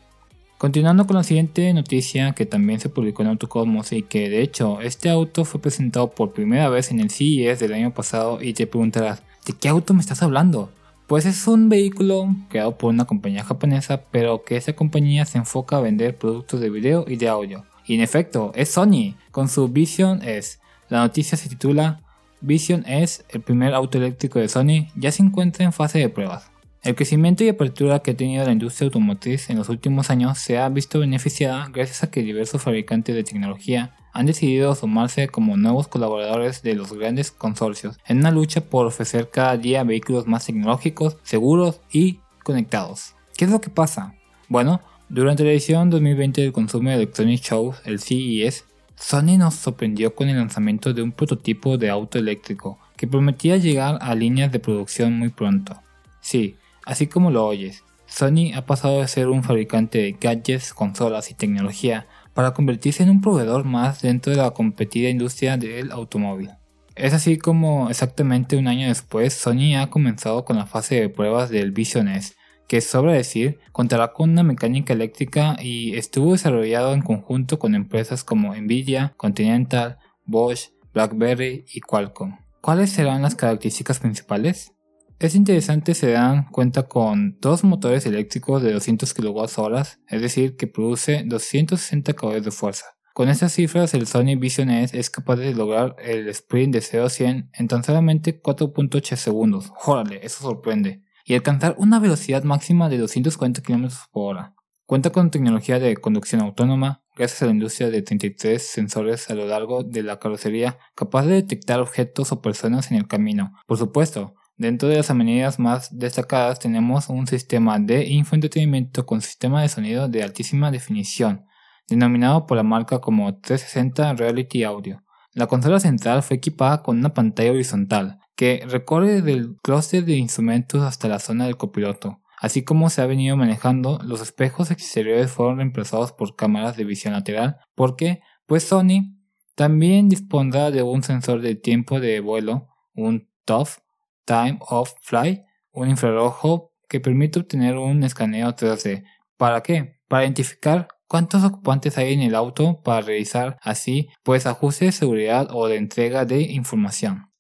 Continuando 0.59 1.09
con 1.09 1.17
la 1.17 1.25
siguiente 1.25 1.75
noticia 1.75 2.35
que 2.35 2.47
también 2.47 2.79
se 2.79 2.89
publicó 2.89 3.23
en 3.23 3.31
Autocosmos 3.31 3.91
y 3.91 4.03
que 4.03 4.31
de 4.31 4.43
hecho 4.43 4.81
este 4.81 5.11
auto 5.11 5.45
fue 5.45 5.61
presentado 5.61 6.13
por 6.13 6.33
primera 6.33 6.69
vez 6.69 6.93
en 6.93 7.01
el 7.01 7.11
CES 7.11 7.59
del 7.59 7.73
año 7.73 7.93
pasado 7.93 8.41
y 8.41 8.53
te 8.53 8.69
preguntarás, 8.69 9.25
¿de 9.45 9.55
qué 9.55 9.69
auto 9.69 9.93
me 9.93 10.01
estás 10.01 10.23
hablando? 10.23 10.71
Pues 11.09 11.27
es 11.27 11.49
un 11.49 11.69
vehículo 11.69 12.29
creado 12.49 12.79
por 12.79 12.91
una 12.91 13.07
compañía 13.07 13.43
japonesa 13.43 14.05
pero 14.13 14.45
que 14.45 14.57
esa 14.57 14.75
compañía 14.75 15.25
se 15.25 15.39
enfoca 15.39 15.79
a 15.79 15.81
vender 15.81 16.17
productos 16.17 16.61
de 16.61 16.71
video 16.71 17.07
y 17.09 17.17
de 17.17 17.29
audio. 17.29 17.65
Y 17.85 17.97
en 17.97 18.01
efecto, 18.01 18.53
es 18.55 18.69
Sony 18.69 19.17
con 19.33 19.49
su 19.49 19.67
Vision 19.67 20.23
S. 20.23 20.59
La 20.89 21.01
noticia 21.01 21.37
se 21.37 21.49
titula 21.49 22.01
Vision 22.43 22.85
S, 22.87 23.25
el 23.31 23.41
primer 23.41 23.73
auto 23.73 23.99
eléctrico 23.99 24.39
de 24.39 24.49
Sony, 24.49 24.89
ya 24.95 25.11
se 25.11 25.23
encuentra 25.23 25.65
en 25.65 25.73
fase 25.73 25.99
de 25.99 26.09
pruebas. 26.09 26.51
El 26.83 26.97
crecimiento 26.97 27.45
y 27.45 27.49
apertura 27.49 28.01
que 28.01 28.11
ha 28.11 28.17
tenido 28.17 28.45
la 28.45 28.51
industria 28.51 28.87
automotriz 28.87 29.49
en 29.51 29.57
los 29.57 29.69
últimos 29.69 30.11
años 30.11 30.39
se 30.39 30.59
ha 30.59 30.69
visto 30.69 30.99
beneficiada 30.99 31.69
gracias 31.73 32.03
a 32.03 32.11
que 32.11 32.23
diversos 32.23 32.61
fabricantes 32.61 33.15
de 33.15 33.23
tecnología 33.23 33.95
han 34.13 34.27
decidido 34.27 34.75
sumarse 34.75 35.29
como 35.29 35.57
nuevos 35.57 35.87
colaboradores 35.87 36.63
de 36.63 36.75
los 36.75 36.93
grandes 36.93 37.31
consorcios 37.31 37.99
en 38.07 38.19
una 38.19 38.33
lucha 38.33 38.63
por 38.63 38.87
ofrecer 38.87 39.31
cada 39.31 39.57
día 39.57 39.85
vehículos 39.85 40.27
más 40.27 40.45
tecnológicos, 40.45 41.19
seguros 41.23 41.81
y 41.93 42.19
conectados. 42.43 43.15
¿Qué 43.37 43.45
es 43.45 43.51
lo 43.53 43.61
que 43.61 43.71
pasa? 43.71 44.15
Bueno, 44.49 44.81
durante 45.09 45.45
la 45.45 45.53
edición 45.53 45.89
2020 45.89 46.41
del 46.41 46.53
Consumer 46.53 46.95
Electronic 46.95 47.43
Show, 47.43 47.75
el 47.85 48.01
CES, 48.01 48.65
Sony 48.97 49.37
nos 49.39 49.55
sorprendió 49.55 50.15
con 50.15 50.29
el 50.29 50.37
lanzamiento 50.37 50.93
de 50.93 51.03
un 51.03 51.13
prototipo 51.13 51.79
de 51.79 51.91
auto 51.91 52.19
eléctrico 52.19 52.79
que 52.97 53.07
prometía 53.07 53.57
llegar 53.57 53.99
a 54.01 54.15
líneas 54.15 54.53
de 54.53 54.61
producción 54.61 55.19
muy 55.19 55.31
pronto. 55.31 55.81
Sí, 56.21 56.57
así 56.85 57.07
como 57.07 57.31
lo 57.31 57.47
oyes, 57.47 57.85
Sony 58.07 58.53
ha 58.55 58.67
pasado 58.67 59.01
de 59.01 59.09
ser 59.09 59.29
un 59.29 59.43
fabricante 59.43 59.99
de 59.99 60.13
gadgets, 60.21 60.75
consolas 60.75 61.31
y 61.31 61.35
tecnología 61.35 62.07
para 62.35 62.53
convertirse 62.53 63.03
en 63.03 63.11
un 63.11 63.21
proveedor 63.21 63.65
más 63.65 64.03
dentro 64.03 64.33
de 64.33 64.39
la 64.39 64.51
competida 64.51 65.09
industria 65.09 65.57
del 65.57 65.91
automóvil. 65.91 66.51
Es 66.95 67.15
así 67.15 67.39
como 67.39 67.89
exactamente 67.89 68.57
un 68.57 68.69
año 68.69 68.89
después 68.89 69.33
Sony 69.33 69.77
ha 69.79 69.89
comenzado 69.89 70.45
con 70.45 70.57
la 70.57 70.67
fase 70.67 71.01
de 71.01 71.09
pruebas 71.09 71.49
del 71.49 71.73
Vision 71.73 72.09
S, 72.09 72.35
que 72.73 72.81
sobra 72.81 73.13
decir, 73.13 73.59
contará 73.71 74.15
con 74.15 74.31
una 74.31 74.43
mecánica 74.43 74.95
eléctrica 74.95 75.59
y 75.61 75.95
estuvo 75.95 76.33
desarrollado 76.33 76.95
en 76.95 77.03
conjunto 77.03 77.59
con 77.59 77.75
empresas 77.75 78.25
como 78.25 78.55
Nvidia, 78.55 79.13
Continental, 79.19 79.99
Bosch, 80.25 80.71
BlackBerry 80.95 81.67
y 81.71 81.81
Qualcomm. 81.83 82.39
¿Cuáles 82.63 82.89
serán 82.89 83.21
las 83.21 83.35
características 83.35 83.99
principales? 83.99 84.73
Es 85.19 85.35
interesante 85.35 85.93
se 85.93 86.13
dan 86.13 86.49
cuenta 86.49 86.85
con 86.85 87.37
dos 87.43 87.63
motores 87.63 88.07
eléctricos 88.07 88.63
de 88.63 88.73
200 88.73 89.13
kWh, 89.13 89.83
es 90.09 90.23
decir, 90.23 90.57
que 90.57 90.67
produce 90.67 91.25
260 91.27 92.15
caballos 92.15 92.43
de 92.47 92.53
fuerza. 92.53 92.87
Con 93.13 93.29
estas 93.29 93.53
cifras, 93.53 93.93
el 93.93 94.07
Sony 94.07 94.39
Vision 94.39 94.71
S 94.71 94.99
es 94.99 95.11
capaz 95.11 95.37
de 95.37 95.55
lograr 95.55 95.95
el 96.03 96.27
sprint 96.29 96.73
de 96.73 96.81
0 96.81 97.05
a 97.05 97.11
100 97.11 97.51
en 97.53 97.69
tan 97.69 97.85
solamente 97.85 98.41
4.8 98.41 99.15
segundos. 99.17 99.71
Órale, 99.85 100.21
eso 100.25 100.41
sorprende. 100.41 101.03
Y 101.25 101.35
alcanzar 101.35 101.75
una 101.79 101.99
velocidad 101.99 102.43
máxima 102.43 102.89
de 102.89 102.99
240 102.99 103.63
km 103.63 103.93
por 104.11 104.37
hora. 104.37 104.55
Cuenta 104.87 105.11
con 105.11 105.31
tecnología 105.31 105.79
de 105.79 105.97
conducción 105.97 106.43
autónoma, 106.43 107.03
gracias 107.17 107.43
a 107.43 107.47
la 107.47 107.53
industria 107.53 107.89
de 107.89 108.03
33 108.03 108.63
sensores 108.63 109.31
a 109.31 109.35
lo 109.35 109.47
largo 109.47 109.85
de 109.85 110.03
la 110.03 110.19
carrocería, 110.19 110.79
capaz 110.95 111.25
de 111.25 111.35
detectar 111.35 111.81
objetos 111.81 112.33
o 112.33 112.43
personas 112.43 112.91
en 112.91 112.99
el 112.99 113.07
camino. 113.07 113.53
Por 113.67 113.79
supuesto, 113.79 114.35
dentro 114.57 114.89
de 114.89 114.97
las 114.97 115.11
amenidades 115.11 115.59
más 115.59 115.97
destacadas 115.97 116.59
tenemos 116.59 117.09
un 117.09 117.27
sistema 117.27 117.79
de 117.79 118.05
infoentretenimiento 118.07 119.07
con 119.07 119.23
sistema 119.23 119.63
de 119.63 119.69
sonido 119.69 120.09
de 120.09 120.23
altísima 120.23 120.71
definición, 120.71 121.47
denominado 121.89 122.47
por 122.47 122.57
la 122.57 122.63
marca 122.63 122.99
como 123.01 123.39
360 123.41 124.15
Reality 124.15 124.65
Audio. 124.65 125.03
La 125.33 125.47
consola 125.47 125.81
central 125.81 126.23
fue 126.23 126.37
equipada 126.37 126.83
con 126.83 126.99
una 126.99 127.15
pantalla 127.15 127.53
horizontal 127.53 128.19
que 128.43 128.67
recorre 128.67 129.23
del 129.23 129.57
clúster 129.63 130.05
de 130.05 130.17
instrumentos 130.17 130.83
hasta 130.83 131.07
la 131.07 131.21
zona 131.21 131.45
del 131.45 131.57
copiloto. 131.57 132.23
Así 132.41 132.65
como 132.65 132.91
se 132.91 133.01
ha 133.01 133.07
venido 133.07 133.37
manejando, 133.37 134.01
los 134.03 134.21
espejos 134.21 134.73
exteriores 134.73 135.31
fueron 135.31 135.59
reemplazados 135.59 136.11
por 136.11 136.35
cámaras 136.35 136.77
de 136.77 136.83
visión 136.83 137.13
lateral 137.13 137.59
porque, 137.77 138.19
pues 138.47 138.65
Sony 138.65 139.15
también 139.55 140.09
dispondrá 140.09 140.73
de 140.73 140.83
un 140.83 141.05
sensor 141.05 141.41
de 141.41 141.55
tiempo 141.55 142.01
de 142.01 142.19
vuelo, 142.19 142.67
un 142.95 143.29
TOF, 143.45 143.79
Time 144.25 144.59
of 144.59 144.93
Fly, 145.03 145.45
un 145.71 145.91
infrarrojo 145.91 146.73
que 146.89 146.99
permite 146.99 147.39
obtener 147.39 147.77
un 147.77 148.03
escaneo 148.03 148.57
3D. 148.57 149.05
¿Para 149.37 149.63
qué? 149.63 149.95
Para 150.09 150.25
identificar 150.25 150.89
cuántos 151.07 151.45
ocupantes 151.45 151.97
hay 151.97 152.15
en 152.15 152.23
el 152.23 152.35
auto 152.35 152.83
para 152.83 153.03
realizar 153.03 153.57
así 153.63 154.09
pues 154.25 154.47
ajustes 154.47 154.89
de 154.89 154.93
seguridad 154.99 155.47
o 155.53 155.69
de 155.69 155.77
entrega 155.77 156.25
de 156.25 156.41
información. 156.41 157.32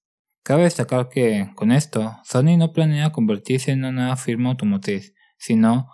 Cabe 0.45 0.65
destacar 0.65 1.09
que, 1.09 1.51
con 1.55 1.71
esto, 1.71 2.17
Sony 2.25 2.57
no 2.59 2.73
planea 2.73 3.13
convertirse 3.13 3.71
en 3.71 3.85
una 3.85 4.17
firma 4.17 4.51
automotriz, 4.51 5.15
sino 5.39 5.89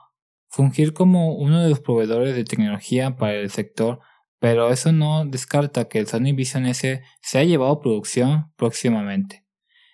fungir 0.49 0.95
como 0.95 1.35
uno 1.35 1.63
de 1.63 1.69
los 1.69 1.81
proveedores 1.81 2.35
de 2.35 2.45
tecnología 2.45 3.17
para 3.17 3.35
el 3.35 3.51
sector, 3.51 4.01
pero 4.39 4.71
eso 4.71 4.93
no 4.93 5.27
descarta 5.27 5.89
que 5.89 5.99
el 5.99 6.07
Sony 6.07 6.35
Vision 6.35 6.67
S 6.67 7.03
sea 7.21 7.45
llevado 7.45 7.73
a 7.73 7.81
producción 7.81 8.53
próximamente. 8.57 9.45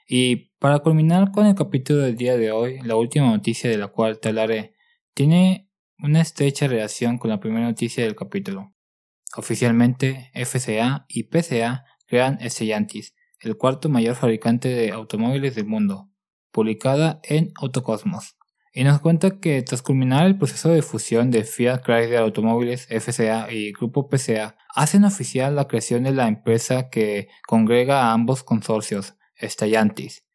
Y 0.06 0.52
para 0.58 0.80
culminar 0.80 1.32
con 1.32 1.46
el 1.46 1.54
capítulo 1.54 2.00
del 2.00 2.16
día 2.16 2.36
de 2.36 2.52
hoy, 2.52 2.78
la 2.82 2.94
última 2.94 3.26
noticia 3.26 3.70
de 3.70 3.78
la 3.78 3.88
cual 3.88 4.20
te 4.20 4.28
hablaré 4.28 4.74
tiene 5.14 5.68
una 5.98 6.20
estrecha 6.20 6.68
relación 6.68 7.18
con 7.18 7.30
la 7.30 7.40
primera 7.40 7.66
noticia 7.66 8.04
del 8.04 8.14
capítulo. 8.14 8.72
Oficialmente, 9.36 10.30
FCA 10.34 11.06
y 11.08 11.24
PCA 11.24 11.84
crean 12.06 12.38
Stellantis, 12.48 13.13
el 13.44 13.56
cuarto 13.56 13.88
mayor 13.88 14.14
fabricante 14.14 14.68
de 14.68 14.92
automóviles 14.92 15.54
del 15.54 15.66
mundo, 15.66 16.10
publicada 16.50 17.20
en 17.22 17.52
Autocosmos. 17.56 18.36
Y 18.72 18.82
nos 18.82 19.00
cuenta 19.00 19.38
que 19.38 19.62
tras 19.62 19.82
culminar 19.82 20.26
el 20.26 20.36
proceso 20.36 20.68
de 20.68 20.82
fusión 20.82 21.30
de 21.30 21.44
Fiat 21.44 21.84
Chrysler 21.84 22.18
Automóviles 22.18 22.88
FCA 22.88 23.52
y 23.52 23.72
Grupo 23.72 24.08
PCA, 24.08 24.56
hacen 24.74 25.04
oficial 25.04 25.54
la 25.54 25.68
creación 25.68 26.02
de 26.02 26.12
la 26.12 26.26
empresa 26.26 26.90
que 26.90 27.28
congrega 27.46 28.02
a 28.02 28.12
ambos 28.12 28.42
consorcios, 28.42 29.14
Stellantis, 29.40 30.26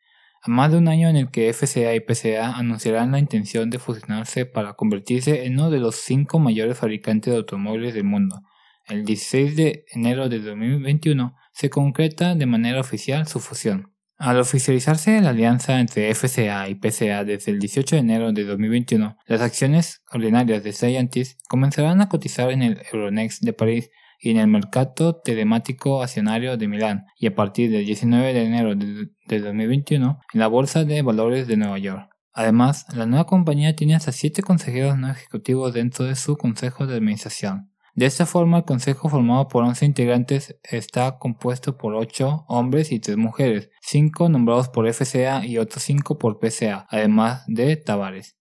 a 0.41 0.49
más 0.49 0.71
de 0.71 0.77
un 0.77 0.87
año 0.87 1.09
en 1.09 1.17
el 1.17 1.31
que 1.31 1.51
FCA 1.51 1.93
y 1.95 1.99
PCA 1.99 2.55
anunciarán 2.55 3.11
la 3.11 3.19
intención 3.19 3.69
de 3.69 3.79
fusionarse 3.79 4.45
para 4.45 4.73
convertirse 4.73 5.45
en 5.45 5.53
uno 5.53 5.69
de 5.69 5.79
los 5.79 5.95
cinco 5.95 6.39
mayores 6.39 6.77
fabricantes 6.77 7.33
de 7.33 7.39
automóviles 7.39 7.93
del 7.93 8.05
mundo. 8.05 8.41
El 8.89 9.05
16 9.05 9.55
de 9.55 9.85
enero 9.91 10.29
de 10.29 10.39
2021 10.39 11.35
se 11.53 11.69
concreta 11.69 12.33
de 12.33 12.45
manera 12.45 12.79
oficial 12.79 13.27
su 13.27 13.39
fusión. 13.39 13.93
Al 14.17 14.37
oficializarse 14.39 15.21
la 15.21 15.29
alianza 15.29 15.79
entre 15.79 16.13
FCA 16.13 16.67
y 16.67 16.75
PCA 16.75 17.23
desde 17.23 17.51
el 17.51 17.59
18 17.59 17.95
de 17.95 17.99
enero 18.01 18.33
de 18.33 18.43
2021, 18.43 19.15
las 19.27 19.41
acciones 19.41 20.01
ordinarias 20.11 20.63
de 20.63 20.73
Stellantis 20.73 21.37
comenzarán 21.47 22.01
a 22.01 22.09
cotizar 22.09 22.51
en 22.51 22.61
el 22.61 22.81
Euronext 22.91 23.43
de 23.43 23.53
París 23.53 23.91
y 24.19 24.31
en 24.31 24.37
el 24.37 24.47
mercado 24.47 25.21
telemático 25.23 26.03
accionario 26.03 26.57
de 26.57 26.67
Milán 26.67 27.05
y 27.17 27.27
a 27.27 27.35
partir 27.35 27.71
del 27.71 27.85
19 27.85 28.33
de 28.33 28.43
enero 28.43 28.75
de, 28.75 29.39
2021 29.39 30.19
en 30.33 30.39
la 30.39 30.47
Bolsa 30.47 30.83
de 30.83 31.01
Valores 31.01 31.47
de 31.47 31.55
Nueva 31.55 31.77
York. 31.77 32.09
Además, 32.33 32.87
la 32.93 33.05
nueva 33.05 33.25
compañía 33.25 33.75
tiene 33.75 33.95
hasta 33.95 34.11
7 34.11 34.41
consejeros 34.41 34.97
no 34.97 35.09
ejecutivos 35.09 35.73
dentro 35.73 36.05
de 36.05 36.15
su 36.15 36.35
consejo 36.35 36.87
de 36.87 36.97
administración. 36.97 37.71
De 37.99 38.05
esta 38.05 38.25
forma, 38.25 38.59
el 38.59 38.63
consejo 38.63 39.09
formado 39.09 39.49
por 39.49 39.65
11 39.65 39.85
integrantes 39.85 40.57
está 40.63 41.19
compuesto 41.19 41.75
por 41.75 41.95
8 41.95 42.45
hombres 42.47 42.93
y 42.93 43.01
3 43.01 43.17
mujeres, 43.17 43.71
5 43.81 44.29
nombrados 44.29 44.69
por 44.69 44.87
FCA 44.87 45.45
y 45.45 45.57
otros 45.57 45.83
5 45.83 46.17
por 46.17 46.39
PCA, 46.39 46.87
además 46.89 47.43
de 47.47 47.75
Tavares. 47.75 48.37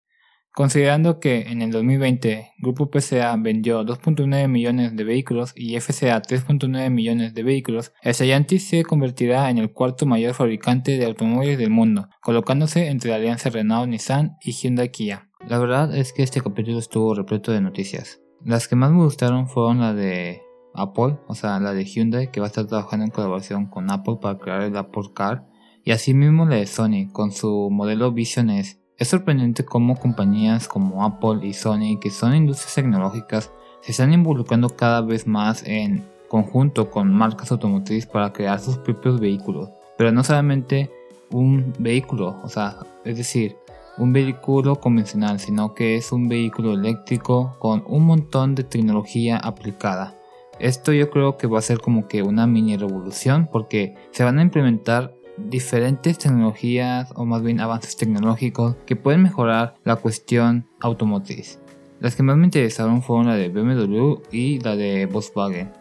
Considerando 0.55 1.19
que 1.19 1.41
en 1.49 1.61
el 1.61 1.73
2020 1.73 2.53
Grupo 2.59 2.89
PCA 2.89 3.35
vendió 3.37 3.85
2.9 3.85 4.47
millones 4.47 4.95
de 4.95 5.03
vehículos 5.03 5.53
y 5.57 5.75
FCA 5.81 6.23
3.9 6.23 6.89
millones 6.91 7.35
de 7.35 7.43
vehículos, 7.43 7.93
Stellantis 8.07 8.69
se 8.69 8.85
convertirá 8.85 9.51
en 9.51 9.59
el 9.59 9.73
cuarto 9.73 10.07
mayor 10.07 10.35
fabricante 10.35 10.99
de 10.99 11.05
automóviles 11.05 11.59
del 11.59 11.71
mundo, 11.71 12.09
colocándose 12.23 12.87
entre 12.87 13.11
la 13.11 13.17
alianza 13.17 13.51
Renault-Nissan 13.51 14.37
y 14.41 14.53
Hyundai-Kia. 14.53 15.29
La 15.49 15.59
verdad 15.59 15.97
es 15.97 16.13
que 16.13 16.23
este 16.23 16.41
capítulo 16.41 16.79
estuvo 16.79 17.13
repleto 17.13 17.51
de 17.51 17.61
noticias. 17.61 18.21
Las 18.45 18.69
que 18.69 18.77
más 18.77 18.91
me 18.91 19.03
gustaron 19.05 19.49
fueron 19.49 19.81
la 19.81 19.95
de 19.95 20.43
Apple, 20.75 21.19
o 21.27 21.35
sea, 21.35 21.59
la 21.61 21.73
de 21.73 21.85
Hyundai, 21.85 22.31
que 22.31 22.41
va 22.41 22.47
a 22.47 22.49
estar 22.49 22.67
trabajando 22.67 23.05
en 23.05 23.11
colaboración 23.11 23.67
con 23.67 23.91
Apple 23.91 24.19
para 24.21 24.39
crear 24.39 24.63
el 24.63 24.77
Apple 24.77 25.11
Car, 25.15 25.47
y 25.85 25.93
asimismo 25.93 26.45
la 26.47 26.57
de 26.57 26.67
Sony, 26.67 27.11
con 27.13 27.33
su 27.33 27.71
modelo 27.71 28.13
Vision 28.13 28.51
S 28.51 28.79
es 28.99 29.07
sorprendente 29.07 29.65
cómo 29.65 29.97
compañías 29.97 30.67
como 30.67 31.05
Apple 31.05 31.47
y 31.47 31.53
Sony, 31.53 32.01
que 32.01 32.11
son 32.11 32.35
industrias 32.35 32.75
tecnológicas, 32.75 33.53
se 33.81 33.93
están 33.93 34.13
involucrando 34.13 34.71
cada 34.71 35.03
vez 35.03 35.25
más 35.25 35.63
en 35.65 36.05
conjunto 36.29 36.91
con 36.91 37.15
marcas 37.15 37.53
automotrices 37.53 38.07
para 38.07 38.33
crear 38.33 38.59
sus 38.59 38.77
propios 38.79 39.21
vehículos. 39.21 39.71
Pero 39.97 40.11
no 40.11 40.25
solamente 40.25 40.91
un 41.31 41.73
vehículo, 41.79 42.41
o 42.43 42.49
sea, 42.49 42.79
es 43.05 43.17
decir, 43.17 43.57
un 43.99 44.13
vehículo 44.13 44.77
convencional, 44.77 45.41
sino 45.41 45.75
que 45.75 45.97
es 45.97 46.13
un 46.13 46.29
vehículo 46.29 46.73
eléctrico 46.75 47.57
con 47.59 47.85
un 47.87 48.07
montón 48.07 48.55
de 48.55 48.65
tecnología 48.65 49.37
aplicada. 49.37 50.17
Esto 50.59 50.93
yo 50.93 51.11
creo 51.11 51.37
que 51.37 51.47
va 51.47 51.59
a 51.59 51.63
ser 51.63 51.79
como 51.79 52.09
que 52.09 52.23
una 52.23 52.47
mini 52.47 52.77
revolución 52.77 53.49
porque 53.53 53.95
se 54.11 54.25
van 54.25 54.39
a 54.39 54.43
implementar 54.43 55.15
diferentes 55.37 56.19
tecnologías 56.19 57.13
o 57.15 57.25
más 57.25 57.43
bien 57.43 57.61
avances 57.61 57.97
tecnológicos 57.97 58.77
que 58.87 58.97
pueden 58.97 59.23
mejorar 59.23 59.77
la 59.85 59.97
cuestión 59.97 60.67
automotriz. 60.81 61.61
Las 62.01 62.17
que 62.17 62.23
más 62.23 62.37
me 62.37 62.45
interesaron 62.45 63.03
fueron 63.03 63.27
la 63.27 63.35
de 63.35 63.49
BMW 63.49 64.17
y 64.31 64.61
la 64.61 64.77
de 64.77 65.07
Volkswagen. 65.07 65.73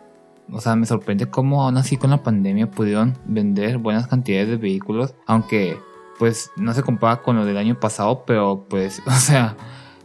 O 0.51 0.61
sea, 0.61 0.75
me 0.75 0.85
sorprende 0.85 1.27
cómo 1.27 1.63
aún 1.63 1.77
así 1.77 1.97
con 1.97 2.11
la 2.11 2.23
pandemia 2.23 2.71
pudieron 2.71 3.17
vender 3.25 3.77
buenas 3.79 4.07
cantidades 4.07 4.47
de 4.47 4.57
vehículos, 4.57 5.13
aunque 5.25 5.77
pues 6.17 6.51
no 6.55 6.73
se 6.73 6.83
compara 6.83 7.21
con 7.21 7.35
lo 7.35 7.45
del 7.45 7.57
año 7.57 7.79
pasado, 7.79 8.23
pero 8.25 8.65
pues, 8.69 9.01
o 9.07 9.11
sea, 9.11 9.55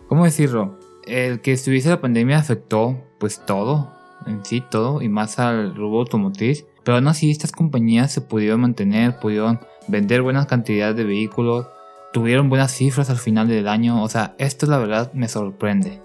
¿cómo 0.08 0.24
decirlo? 0.24 0.78
El 1.04 1.40
que 1.40 1.52
estuviese 1.52 1.88
la 1.88 2.00
pandemia 2.00 2.38
afectó 2.38 2.96
pues 3.18 3.44
todo, 3.44 3.92
en 4.26 4.44
sí 4.44 4.62
todo, 4.68 5.02
y 5.02 5.08
más 5.08 5.38
al 5.38 5.74
rubro 5.74 6.00
automotriz. 6.00 6.66
Pero 6.84 6.96
aún 6.96 7.08
así 7.08 7.30
estas 7.30 7.52
compañías 7.52 8.12
se 8.12 8.20
pudieron 8.20 8.60
mantener, 8.60 9.18
pudieron 9.18 9.60
vender 9.88 10.22
buenas 10.22 10.46
cantidades 10.46 10.96
de 10.96 11.04
vehículos, 11.04 11.66
tuvieron 12.12 12.48
buenas 12.48 12.72
cifras 12.72 13.10
al 13.10 13.18
final 13.18 13.48
del 13.48 13.68
año, 13.68 14.02
o 14.02 14.08
sea, 14.08 14.34
esto 14.38 14.66
la 14.66 14.78
verdad 14.78 15.12
me 15.12 15.28
sorprende. 15.28 16.02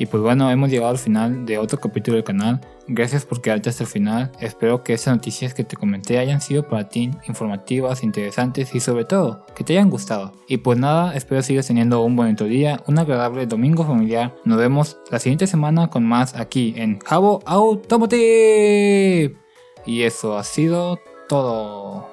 Y 0.00 0.06
pues 0.06 0.22
bueno, 0.22 0.50
hemos 0.50 0.70
llegado 0.70 0.92
al 0.92 0.98
final 0.98 1.44
de 1.44 1.58
otro 1.58 1.78
capítulo 1.78 2.14
del 2.14 2.24
canal. 2.24 2.62
Gracias 2.88 3.26
por 3.26 3.42
quedarte 3.42 3.68
hasta 3.68 3.84
el 3.84 3.90
final. 3.90 4.32
Espero 4.40 4.82
que 4.82 4.94
estas 4.94 5.14
noticias 5.14 5.52
que 5.52 5.62
te 5.62 5.76
comenté 5.76 6.18
hayan 6.18 6.40
sido 6.40 6.66
para 6.66 6.88
ti 6.88 7.10
informativas, 7.28 8.02
interesantes 8.02 8.74
y 8.74 8.80
sobre 8.80 9.04
todo 9.04 9.44
que 9.54 9.62
te 9.62 9.74
hayan 9.74 9.90
gustado. 9.90 10.32
Y 10.48 10.56
pues 10.56 10.78
nada, 10.78 11.14
espero 11.14 11.42
sigas 11.42 11.66
teniendo 11.66 12.02
un 12.02 12.16
bonito 12.16 12.46
día, 12.46 12.82
un 12.86 12.98
agradable 12.98 13.44
domingo 13.44 13.84
familiar. 13.84 14.34
Nos 14.46 14.56
vemos 14.56 14.96
la 15.10 15.18
siguiente 15.18 15.46
semana 15.46 15.90
con 15.90 16.06
más 16.06 16.34
aquí 16.34 16.72
en 16.78 16.98
Jabo 17.00 17.42
Automotive. 17.44 19.36
Y 19.84 20.02
eso 20.04 20.38
ha 20.38 20.44
sido 20.44 20.98
todo. 21.28 22.09